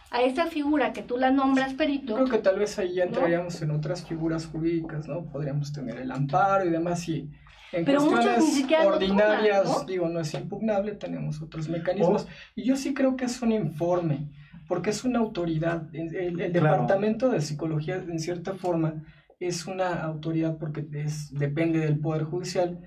[0.10, 2.16] a esa figura que tú la nombras perito?
[2.16, 5.26] creo que tal vez ahí ya entraríamos en otras figuras jurídicas, ¿no?
[5.26, 7.30] Podríamos tener el amparo y demás y
[7.76, 12.28] en Pero cuestiones ordinarias, digo, no es impugnable, tenemos otros mecanismos.
[12.56, 14.30] Y yo sí creo que es un informe,
[14.68, 15.90] porque es una autoridad.
[15.94, 19.04] El, Departamento de Psicología, en cierta forma,
[19.40, 22.80] es una autoridad porque es, depende del Poder Judicial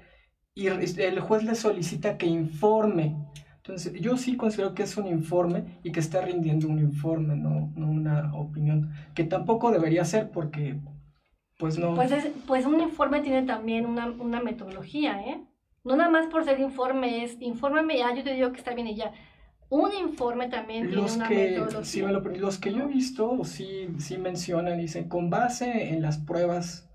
[0.54, 3.16] y el juez le solicita que informe.
[3.58, 7.70] Entonces, yo sí considero que es un informe y que está rindiendo un informe, no,
[7.76, 10.80] no una opinión, que tampoco debería ser porque,
[11.58, 11.94] pues no.
[11.94, 12.12] Pues,
[12.46, 15.44] pues un informe tiene también una, una metodología, ¿eh?
[15.84, 18.86] No nada más por ser informe es, infórmame, ya, yo te digo que está bien
[18.88, 19.12] y ya.
[19.68, 22.40] un informe también los tiene una que, metodología.
[22.40, 26.88] los que yo he visto sí, sí mencionan, dicen, con base en las pruebas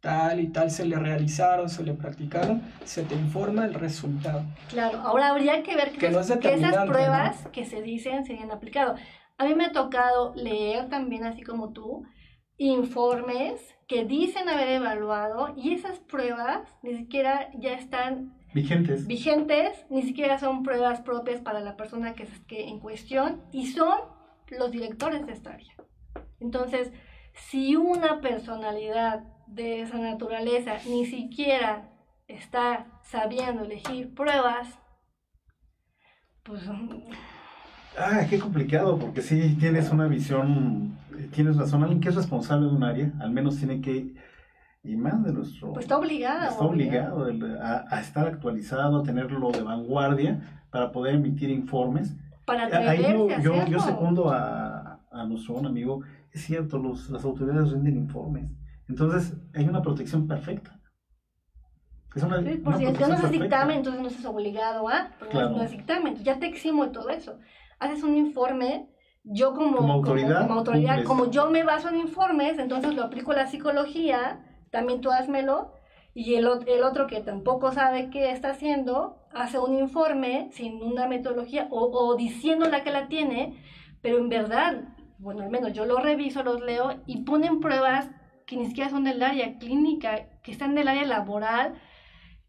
[0.00, 4.44] tal y tal se le realizaron, se le practicaron, se te informa el resultado.
[4.68, 8.96] Claro, ahora habría que ver que, esas, pruebas que se dicen se hayan aplicado.
[9.38, 12.04] A mí me ha tocado leer también, así como tú,
[12.60, 19.06] informes que dicen haber evaluado y esas pruebas ni siquiera ya están vigentes.
[19.06, 23.98] Vigentes, ni siquiera son pruebas propias para la persona que, que en cuestión y son
[24.50, 25.74] los directores de esta área.
[26.38, 26.92] Entonces,
[27.32, 31.88] si una personalidad de esa naturaleza ni siquiera
[32.28, 34.68] está sabiendo elegir pruebas,
[36.42, 36.62] pues...
[37.98, 40.96] Ah, qué complicado, porque sí tienes una visión,
[41.28, 44.14] tienes razón, alguien que es responsable de un área, al menos tiene que
[44.82, 45.72] y más de nuestro...
[45.72, 46.50] Pues está obligado.
[46.50, 47.26] Está obligado
[47.60, 52.16] a, estar actualizado, a tenerlo de vanguardia para poder emitir informes.
[52.46, 56.02] Para Ahí yo, yo, secundo a, a, nuestro buen amigo,
[56.32, 58.56] es cierto, los, las autoridades rinden informes.
[58.88, 60.80] Entonces hay una protección perfecta.
[62.14, 65.50] Es una, sí, por si no es dictamen, entonces no estás obligado a, claro.
[65.50, 67.38] no es dictamen, ya te eximo de todo eso.
[67.78, 68.88] Haces un informe
[69.24, 73.32] yo como, como autoridad, como, autoridad como, yo me baso en informes, entonces lo aplico
[73.32, 74.40] a la psicología
[74.70, 75.72] también tú házmelo.
[76.12, 81.06] Y el, el otro que tampoco sabe qué está haciendo, hace un informe sin una
[81.06, 83.62] metodología o, o diciendo la que la tiene,
[84.02, 88.10] pero en verdad, bueno, al menos yo lo reviso, los leo y ponen pruebas
[88.44, 91.74] que ni siquiera son del área clínica, que están del área laboral,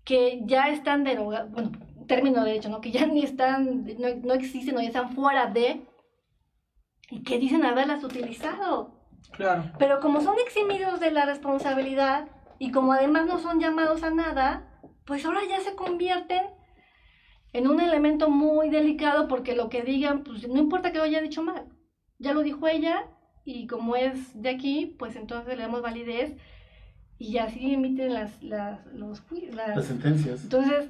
[0.03, 1.71] que ya están derogados, bueno,
[2.07, 2.81] término de hecho, ¿no?
[2.81, 5.85] que ya ni están, no, no existen o ya están fuera de,
[7.11, 8.95] y que dicen haberlas utilizado.
[9.33, 9.71] Claro.
[9.77, 14.67] Pero como son eximidos de la responsabilidad y como además no son llamados a nada,
[15.05, 16.41] pues ahora ya se convierten
[17.53, 21.21] en un elemento muy delicado porque lo que digan, pues no importa que lo haya
[21.21, 21.65] dicho mal.
[22.17, 23.07] Ya lo dijo ella
[23.43, 26.35] y como es de aquí, pues entonces le damos validez
[27.17, 30.43] y así emiten las, las, los, las, sentencias.
[30.43, 30.89] Entonces,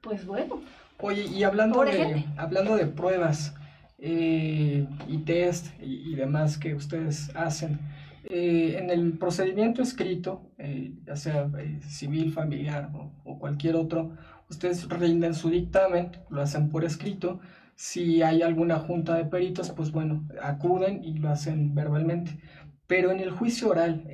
[0.00, 0.60] pues bueno.
[1.00, 3.54] Oye, y hablando, de, hablando de pruebas,
[3.98, 7.78] eh, y test y, demás que ustedes hacen.
[8.24, 11.50] Eh, en el procedimiento escrito, eh, ya sea
[11.88, 14.16] civil, familiar o, cualquier otro,
[14.48, 17.40] ustedes rinden su dictamen, lo hacen por escrito.
[17.76, 22.38] Si hay alguna junta de peritos, pues bueno, acuden y lo hacen verbalmente.
[22.86, 24.04] Pero en el juicio oral,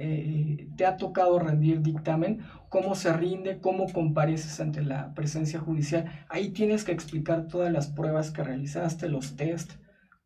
[0.76, 2.44] ¿te ha tocado rendir dictamen?
[2.68, 3.60] ¿Cómo se rinde?
[3.60, 6.24] ¿Cómo compareces ante la presencia judicial?
[6.28, 9.72] Ahí tienes que explicar todas las pruebas que realizaste, los test,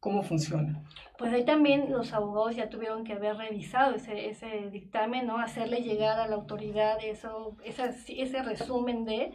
[0.05, 0.82] ¿Cómo funciona?
[1.16, 5.38] Pues ahí también los abogados ya tuvieron que haber revisado ese, ese dictamen, ¿no?
[5.38, 9.32] Hacerle llegar a la autoridad eso, ese resumen de...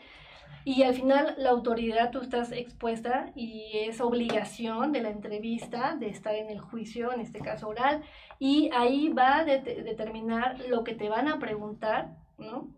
[0.66, 6.10] Y al final la autoridad tú estás expuesta y es obligación de la entrevista de
[6.10, 8.04] estar en el juicio, en este caso oral,
[8.40, 12.76] y ahí va a determinar lo que te van a preguntar, ¿no?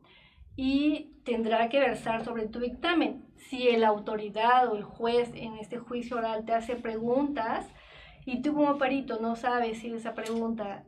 [0.56, 3.26] Y tendrá que versar sobre tu dictamen.
[3.36, 7.68] Si la autoridad o el juez en este juicio oral te hace preguntas,
[8.26, 10.86] y tú como perito no sabes si esa pregunta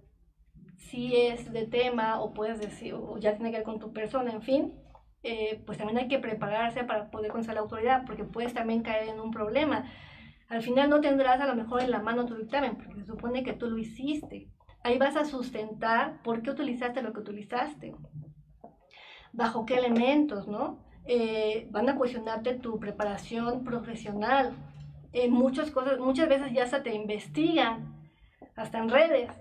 [0.77, 4.31] si es de tema o puedes decir, o ya tiene que ver con tu persona,
[4.31, 4.73] en fin,
[5.23, 9.07] eh, pues también hay que prepararse para poder conocer la autoridad, porque puedes también caer
[9.07, 9.85] en un problema.
[10.49, 13.43] Al final no tendrás a lo mejor en la mano tu dictamen, porque se supone
[13.43, 14.49] que tú lo hiciste.
[14.83, 17.95] Ahí vas a sustentar por qué utilizaste lo que utilizaste,
[19.31, 20.83] bajo qué elementos, ¿no?
[21.05, 24.55] Eh, van a cuestionarte tu preparación profesional,
[25.13, 28.09] en muchas cosas, muchas veces ya hasta te investigan,
[28.55, 29.31] hasta en redes,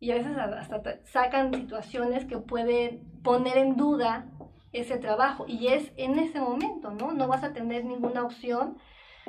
[0.00, 4.26] y a veces hasta sacan situaciones que pueden poner en duda
[4.72, 7.12] ese trabajo, y es en ese momento, ¿no?
[7.12, 8.78] No vas a tener ninguna opción,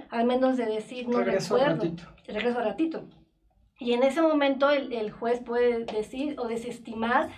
[0.10, 2.04] al menos de decir, no regreso recuerdo, ratito.
[2.28, 3.04] regreso a ratito.
[3.80, 7.30] Y en ese momento el, el juez puede decir o desestimar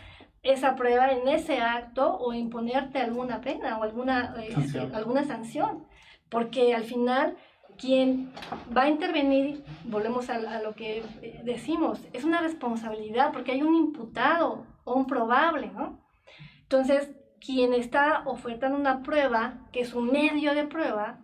[0.46, 5.88] esa prueba en ese acto o imponerte alguna pena o alguna, este, alguna sanción,
[6.30, 7.36] porque al final
[7.78, 8.32] quien
[8.76, 13.76] va a intervenir, volvemos a, lo que eh, decimos, es una responsabilidad porque hay un
[13.76, 16.00] imputado o un probable, ¿no?
[16.62, 17.10] Entonces,
[17.46, 21.20] quien está ofertando una prueba, que es un medio de prueba,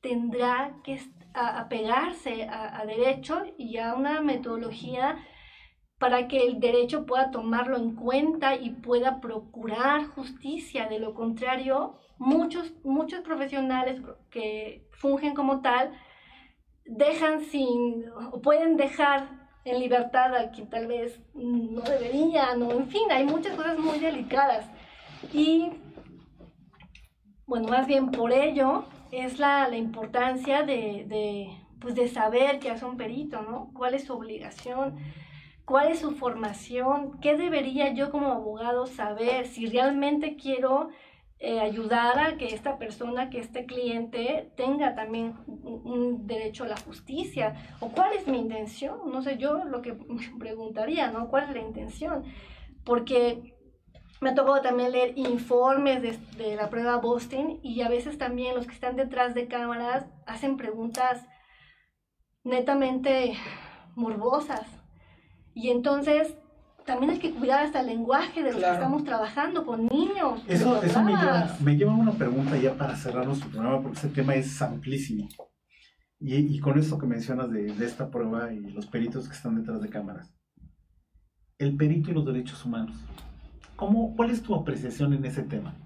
[0.00, 1.00] tendrá que
[1.34, 5.18] apegarse a, a derecho y a una metodología
[5.98, 10.88] para que el derecho pueda tomarlo en cuenta y pueda procurar justicia.
[10.88, 14.00] De lo contrario, muchos, muchos profesionales
[14.30, 15.92] que fungen como tal
[16.84, 22.88] dejan sin, o pueden dejar en libertad a quien tal vez no deberían, o en
[22.88, 24.70] fin, hay muchas cosas muy delicadas.
[25.32, 25.70] Y
[27.46, 31.48] bueno, más bien por ello es la, la importancia de, de,
[31.80, 33.70] pues de saber que es un perito, ¿no?
[33.74, 34.96] ¿Cuál es su obligación?
[35.64, 37.18] ¿Cuál es su formación?
[37.20, 40.90] ¿Qué debería yo como abogado saber si realmente quiero
[41.38, 46.76] eh, ayudar a que esta persona, que este cliente tenga también un, derecho a la
[46.76, 47.76] justicia?
[47.80, 49.10] ¿O cuál es mi intención?
[49.10, 49.94] No sé, yo lo que
[50.38, 51.28] preguntaría, ¿no?
[51.28, 52.24] ¿Cuál es la intención?
[52.84, 53.55] Porque
[54.20, 58.54] me ha tocado también leer informes de, de, la prueba Boston y a veces también
[58.54, 61.26] los que están detrás de cámaras hacen preguntas
[62.44, 63.34] netamente
[63.94, 64.66] morbosas.
[65.54, 66.36] Y entonces
[66.86, 70.40] también hay que cuidar hasta el lenguaje de los que estamos trabajando con niños.
[70.46, 73.98] Eso, eso me, lleva, me, lleva, a una pregunta ya para cerrar nuestro programa, porque
[73.98, 75.28] ese tema es amplísimo.
[76.20, 79.56] Y, y con esto que mencionas de, de, esta prueba y los peritos que están
[79.56, 80.32] detrás de cámaras.
[81.58, 82.96] El perito y los derechos humanos.
[83.76, 85.76] ¿Cómo, ¿Cuál es tu apreciación en ese tema?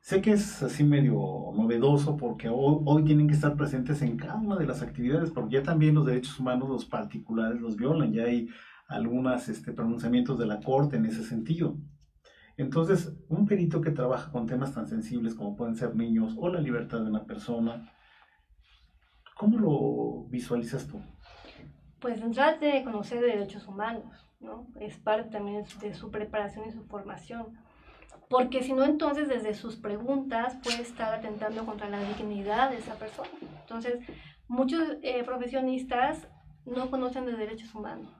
[0.00, 4.56] Sé que es así medio novedoso porque hoy, tienen que estar presentes en cada una
[4.56, 8.48] de las actividades, porque ya también los derechos humanos, los particulares, los violan, ya hay
[8.88, 11.76] algunos este, pronunciamientos de la Corte en ese sentido.
[12.56, 16.60] Entonces, un perito que trabaja con temas tan sensibles como pueden ser niños o la
[16.60, 17.88] libertad de una persona,
[19.36, 21.00] ¿cómo lo visualizas tú?
[22.02, 24.66] Pues trate de conocer derechos humanos, ¿no?
[24.80, 27.56] Es parte también de su preparación y su formación.
[28.28, 32.94] Porque si no, entonces desde sus preguntas puede estar atentando contra la dignidad de esa
[32.94, 33.30] persona.
[33.60, 34.00] Entonces,
[34.48, 36.26] muchos eh, profesionistas
[36.64, 38.10] no conocen de derechos humanos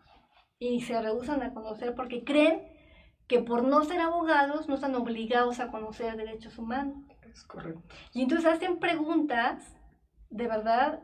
[0.60, 2.62] y se rehusan a conocer porque creen
[3.26, 6.98] que por no ser abogados no están obligados a conocer derechos humanos.
[7.22, 7.82] Es correcto.
[8.12, 9.76] Y entonces hacen preguntas
[10.30, 11.02] de verdad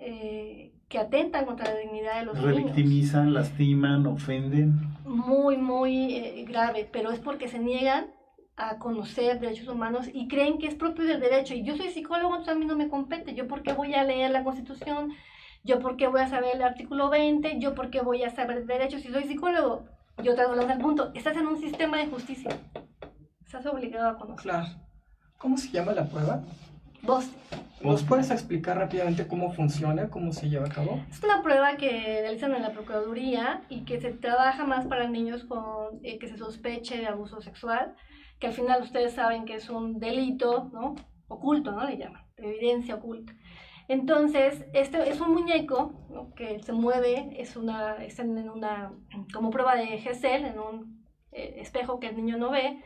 [0.00, 2.54] eh, que atentan contra la dignidad de los niños.
[2.54, 4.78] Revictimizan, lastiman, ofenden.
[5.06, 8.08] Muy, muy eh, grave, pero es porque se niegan
[8.56, 11.54] a conocer derechos humanos y creen que es propio del derecho.
[11.54, 13.34] Y yo soy psicólogo, entonces a mí no me compete.
[13.34, 15.14] ¿Yo por qué voy a leer la Constitución?
[15.64, 17.58] ¿Yo por qué voy a saber el artículo 20?
[17.58, 19.84] ¿Yo por qué voy a saber derechos si soy psicólogo?
[20.22, 21.10] Yo te doy el punto.
[21.14, 22.50] Estás en un sistema de justicia.
[23.46, 24.42] Estás obligado a conocer.
[24.42, 24.68] Claro.
[25.38, 26.42] ¿Cómo se llama la prueba?
[27.02, 27.28] Vos.
[27.82, 31.00] ¿Nos puedes explicar rápidamente cómo funciona, cómo se lleva a cabo?
[31.10, 31.90] Es una prueba que
[32.20, 36.38] realizan en la Procuraduría y que se trabaja más para niños con eh, que se
[36.38, 37.96] sospeche de abuso sexual,
[38.38, 40.94] que al final ustedes saben que es un delito, ¿no?
[41.26, 41.84] Oculto, ¿no?
[41.84, 43.32] Le llaman, de evidencia oculta.
[43.88, 46.32] Entonces, este es un muñeco ¿no?
[46.34, 48.92] que se mueve, es una, está en una,
[49.34, 52.80] como prueba de GESEL, en un eh, espejo que el niño no ve,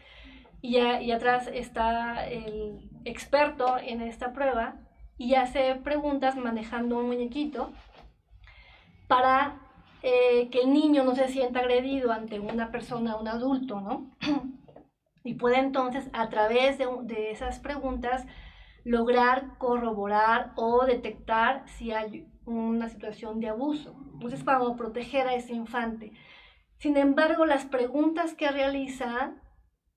[0.61, 4.77] y, y atrás está el experto en esta prueba
[5.19, 7.73] y hace preguntas manejando un muñequito
[9.09, 9.61] para
[10.03, 14.11] eh, que el niño no se sienta agredido ante una persona, un adulto, ¿no?
[15.25, 18.27] y puede entonces, a través de, de esas preguntas,
[18.85, 23.97] lograr corroborar o detectar si hay una situación de abuso.
[24.13, 26.13] Entonces, para proteger a ese infante.
[26.79, 29.33] Sin embargo, las preguntas que realiza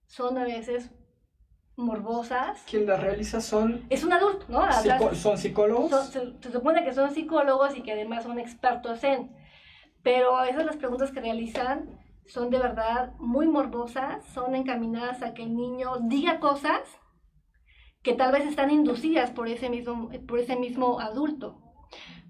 [0.10, 0.92] son a veces
[1.78, 2.62] morbosas.
[2.70, 3.86] ¿Quién las realiza son...
[3.90, 4.62] Es un adulto, ¿no?
[5.16, 6.08] ¿Son psicólogos?
[6.08, 9.32] se, supone que son psicólogos y que además son expertos en...
[10.04, 15.44] Pero esas las preguntas que realizan son de verdad muy morbosas, son encaminadas a que
[15.44, 16.82] el niño diga cosas
[18.02, 21.62] que tal vez están inducidas por ese mismo, por ese mismo adulto.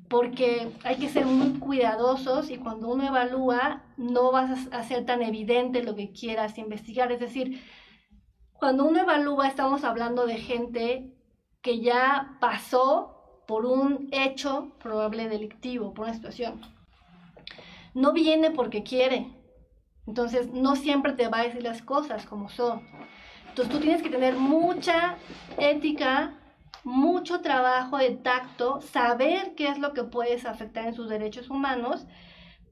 [0.10, 5.22] Porque hay que ser muy cuidadosos y cuando uno evalúa no vas a hacer tan
[5.22, 7.12] evidente lo que quieras investigar.
[7.12, 7.62] Es decir,
[8.54, 11.14] cuando uno evalúa, estamos hablando de gente
[11.62, 16.62] que ya pasó por un hecho probable delictivo, por una situación.
[17.94, 19.34] No viene porque quiere.
[20.06, 22.82] Entonces, no siempre te va a decir las cosas como son.
[23.48, 25.16] Entonces, tú tienes que tener mucha
[25.58, 26.39] ética,
[26.84, 32.08] mucho trabajo de tacto, saber qué es lo que puedes afectar en sus derechos humanos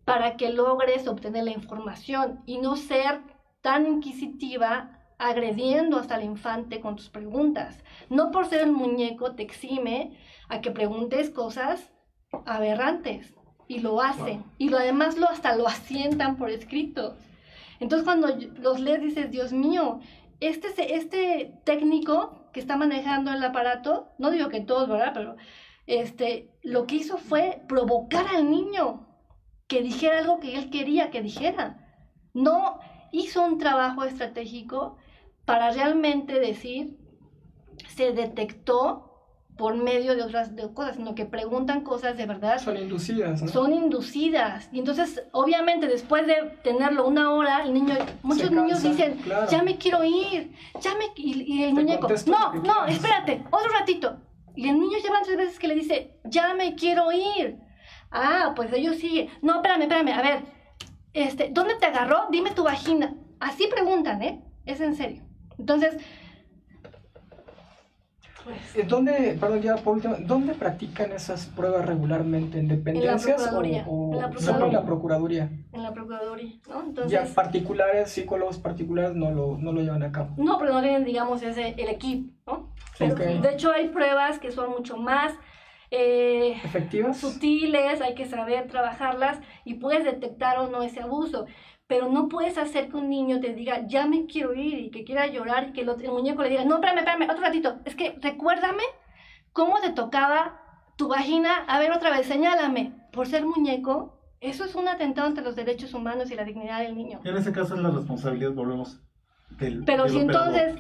[0.06, 3.22] para que logres obtener la información y no ser
[3.62, 7.84] tan inquisitiva agrediendo hasta el infante con tus preguntas.
[8.10, 10.18] No por ser el muñeco te exime
[10.48, 11.92] a que preguntes cosas
[12.46, 13.34] aberrantes.
[13.70, 14.46] Y lo hacen.
[14.58, 17.18] Y lo además lo hasta lo asientan por escrito.
[17.82, 18.30] Entonces cuando
[18.62, 20.00] los lees dices, Dios mío,
[20.40, 25.12] este, este técnico que está manejando el aparato, no digo que todos, ¿verdad?
[25.14, 25.36] Pero
[25.86, 29.08] este, lo que hizo fue provocar al niño
[29.68, 31.86] que dijera algo que él quería que dijera.
[32.34, 32.80] No
[33.12, 34.98] hizo un trabajo estratégico
[35.46, 36.98] para realmente decir,
[37.88, 39.07] se detectó
[39.58, 42.60] por medio de otras cosas, sino que preguntan cosas de verdad.
[42.60, 43.48] Son inducidas, ¿no?
[43.48, 44.70] Son inducidas.
[44.72, 49.20] Y entonces, obviamente, después de tenerlo una hora, el niño, muchos niños dicen,
[49.50, 51.06] ya me quiero ir, ya me...
[51.16, 54.18] Y, el muñeco, no, no, espérate, otro ratito.
[54.56, 57.58] Y el niño lleva tres veces que le dice, ya me quiero ir.
[58.12, 59.30] Ah, pues ellos siguen.
[59.42, 60.42] No, espérame, espérame, a ver,
[61.14, 62.28] este, ¿dónde te agarró?
[62.32, 63.16] Dime tu vagina.
[63.40, 64.44] Así preguntan, ¿eh?
[64.66, 65.24] Es en serio.
[65.58, 65.98] Entonces,
[68.88, 72.60] ¿Dónde, perdón, ya por último, ¿dónde practican esas pruebas regularmente?
[72.60, 75.50] ¿En dependencias en la o, en, la Procuraduría.
[75.72, 76.82] En la Procuraduría, ¿no?
[76.82, 80.34] Entonces, ya particulares, psicólogos particulares no lo, no lo llevan a cabo.
[80.38, 82.72] No, pero no tienen, digamos, ese, el equipo, ¿no?
[83.00, 85.34] De hecho, hay pruebas que son mucho más
[85.92, 91.46] eh, efectivas, sutiles, hay que saber trabajarlas y puedes detectar o no ese abuso
[91.88, 95.06] pero no puedes hacer que un niño te diga, ya me quiero ir y que
[95.06, 98.18] quiera llorar y que el, muñeco le diga, no, espérame, espérame, otro ratito, es que
[98.22, 98.84] recuérdame
[99.54, 100.62] cómo te tocaba
[100.98, 105.42] tu vagina, a ver otra vez, señálame, por ser muñeco, eso es un atentado ante
[105.42, 107.22] los derechos humanos y la dignidad del niño.
[107.24, 109.00] En ese caso es la responsabilidad, volvemos,
[109.52, 110.76] del Pero si entonces,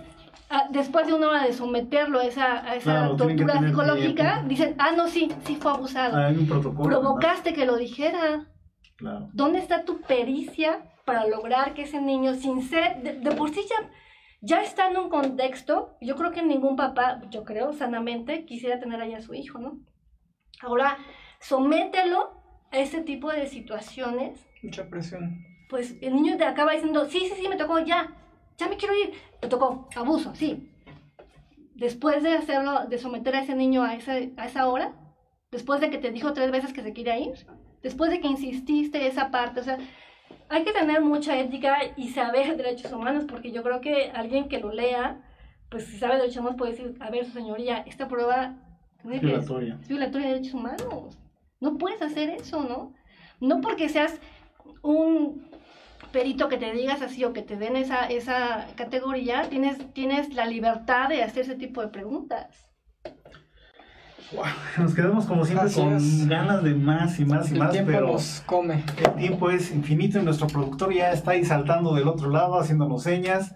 [0.49, 5.07] ah, después de una hora de someterlo a esa, esa tortura psicológica, dicen, ah, no,
[5.07, 6.17] sí, sí fue abusado.
[6.17, 6.89] Hay un protocolo.
[6.89, 8.45] Provocaste que lo dijera.
[8.97, 9.29] Claro.
[9.31, 13.89] ¿Dónde está tu pericia para lograr que ese niño, sin ser, de, por sí ya,
[14.41, 18.99] ya está en un contexto, yo creo que ningún papá, yo creo sanamente, quisiera tener
[18.99, 19.79] ahí a su hijo, ¿no?
[20.61, 20.97] Ahora,
[21.39, 24.45] somételo a ese tipo de situaciones.
[24.61, 25.45] Mucha presión.
[25.69, 28.13] Pues el niño te acaba diciendo, sí, sí, sí, me tocó, ya,
[28.57, 29.13] ya me quiero ir.
[29.41, 30.73] Me tocó, abuso, sí.
[31.75, 34.93] Después de hacerlo, de someter a ese niño a esa, a esa hora,
[35.51, 37.47] después de que te dijo tres veces que se quiere ir,
[37.81, 39.77] después de que insististe esa parte, o sea,
[40.49, 44.59] hay que tener mucha ética y saber derechos humanos, porque yo creo que alguien que
[44.59, 45.21] lo lea,
[45.69, 48.55] pues si sabe derechos humanos puede decir, a ver, su señoría, esta prueba
[49.09, 49.77] es violatoria.
[49.81, 51.17] Es violatoria de derechos humanos.
[51.59, 52.93] No puedes hacer eso, ¿no?
[53.39, 54.19] No porque seas
[54.81, 55.47] un
[56.11, 60.45] perito que te digas así o que te den esa, esa categoría, tienes, tienes la
[60.45, 62.67] libertad de hacer ese tipo de preguntas
[64.77, 68.83] nos quedamos como siempre con ganas de más y más y más, pero nos come.
[68.97, 73.03] el tiempo es infinito y nuestro productor ya está ahí saltando del otro lado, haciéndonos
[73.03, 73.55] señas,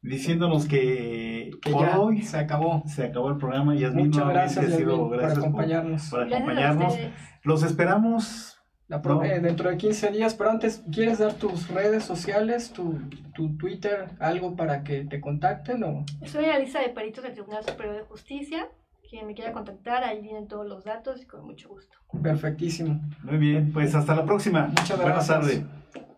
[0.00, 2.82] diciéndonos que, por hoy se acabó.
[2.86, 3.74] Se acabó el programa.
[3.74, 6.10] Yasmin, Muchas gracias, sido, gracias por acompañarnos.
[6.10, 6.94] Por, acompañarnos.
[7.42, 8.52] Los esperamos.
[8.88, 13.00] Eh, dentro de 15 días, pero antes, ¿quieres dar tus redes sociales, tu,
[13.34, 15.82] tu Twitter, algo para que te contacten?
[15.82, 16.04] O?
[16.24, 18.68] Soy lista de peritos del Tribunal Superior de Justicia
[19.08, 21.96] quien me quiera contactar, ahí vienen todos los datos y con mucho gusto.
[22.22, 23.00] Perfectísimo.
[23.22, 24.68] Muy bien, pues hasta la próxima.
[24.68, 25.04] Muchas gracias.
[25.04, 25.62] Buenas tardes.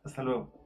[0.04, 0.57] Hasta luego.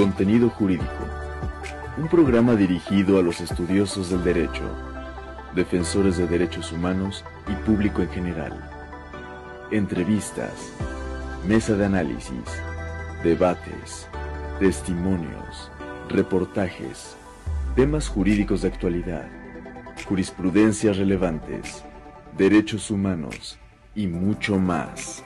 [0.00, 1.04] Contenido Jurídico.
[1.98, 4.62] Un programa dirigido a los estudiosos del derecho,
[5.54, 8.70] defensores de derechos humanos y público en general.
[9.70, 10.72] Entrevistas,
[11.46, 12.32] mesa de análisis,
[13.22, 14.08] debates,
[14.58, 15.70] testimonios,
[16.08, 17.14] reportajes,
[17.76, 19.28] temas jurídicos de actualidad,
[20.08, 21.84] jurisprudencias relevantes,
[22.38, 23.58] derechos humanos
[23.94, 25.22] y mucho más.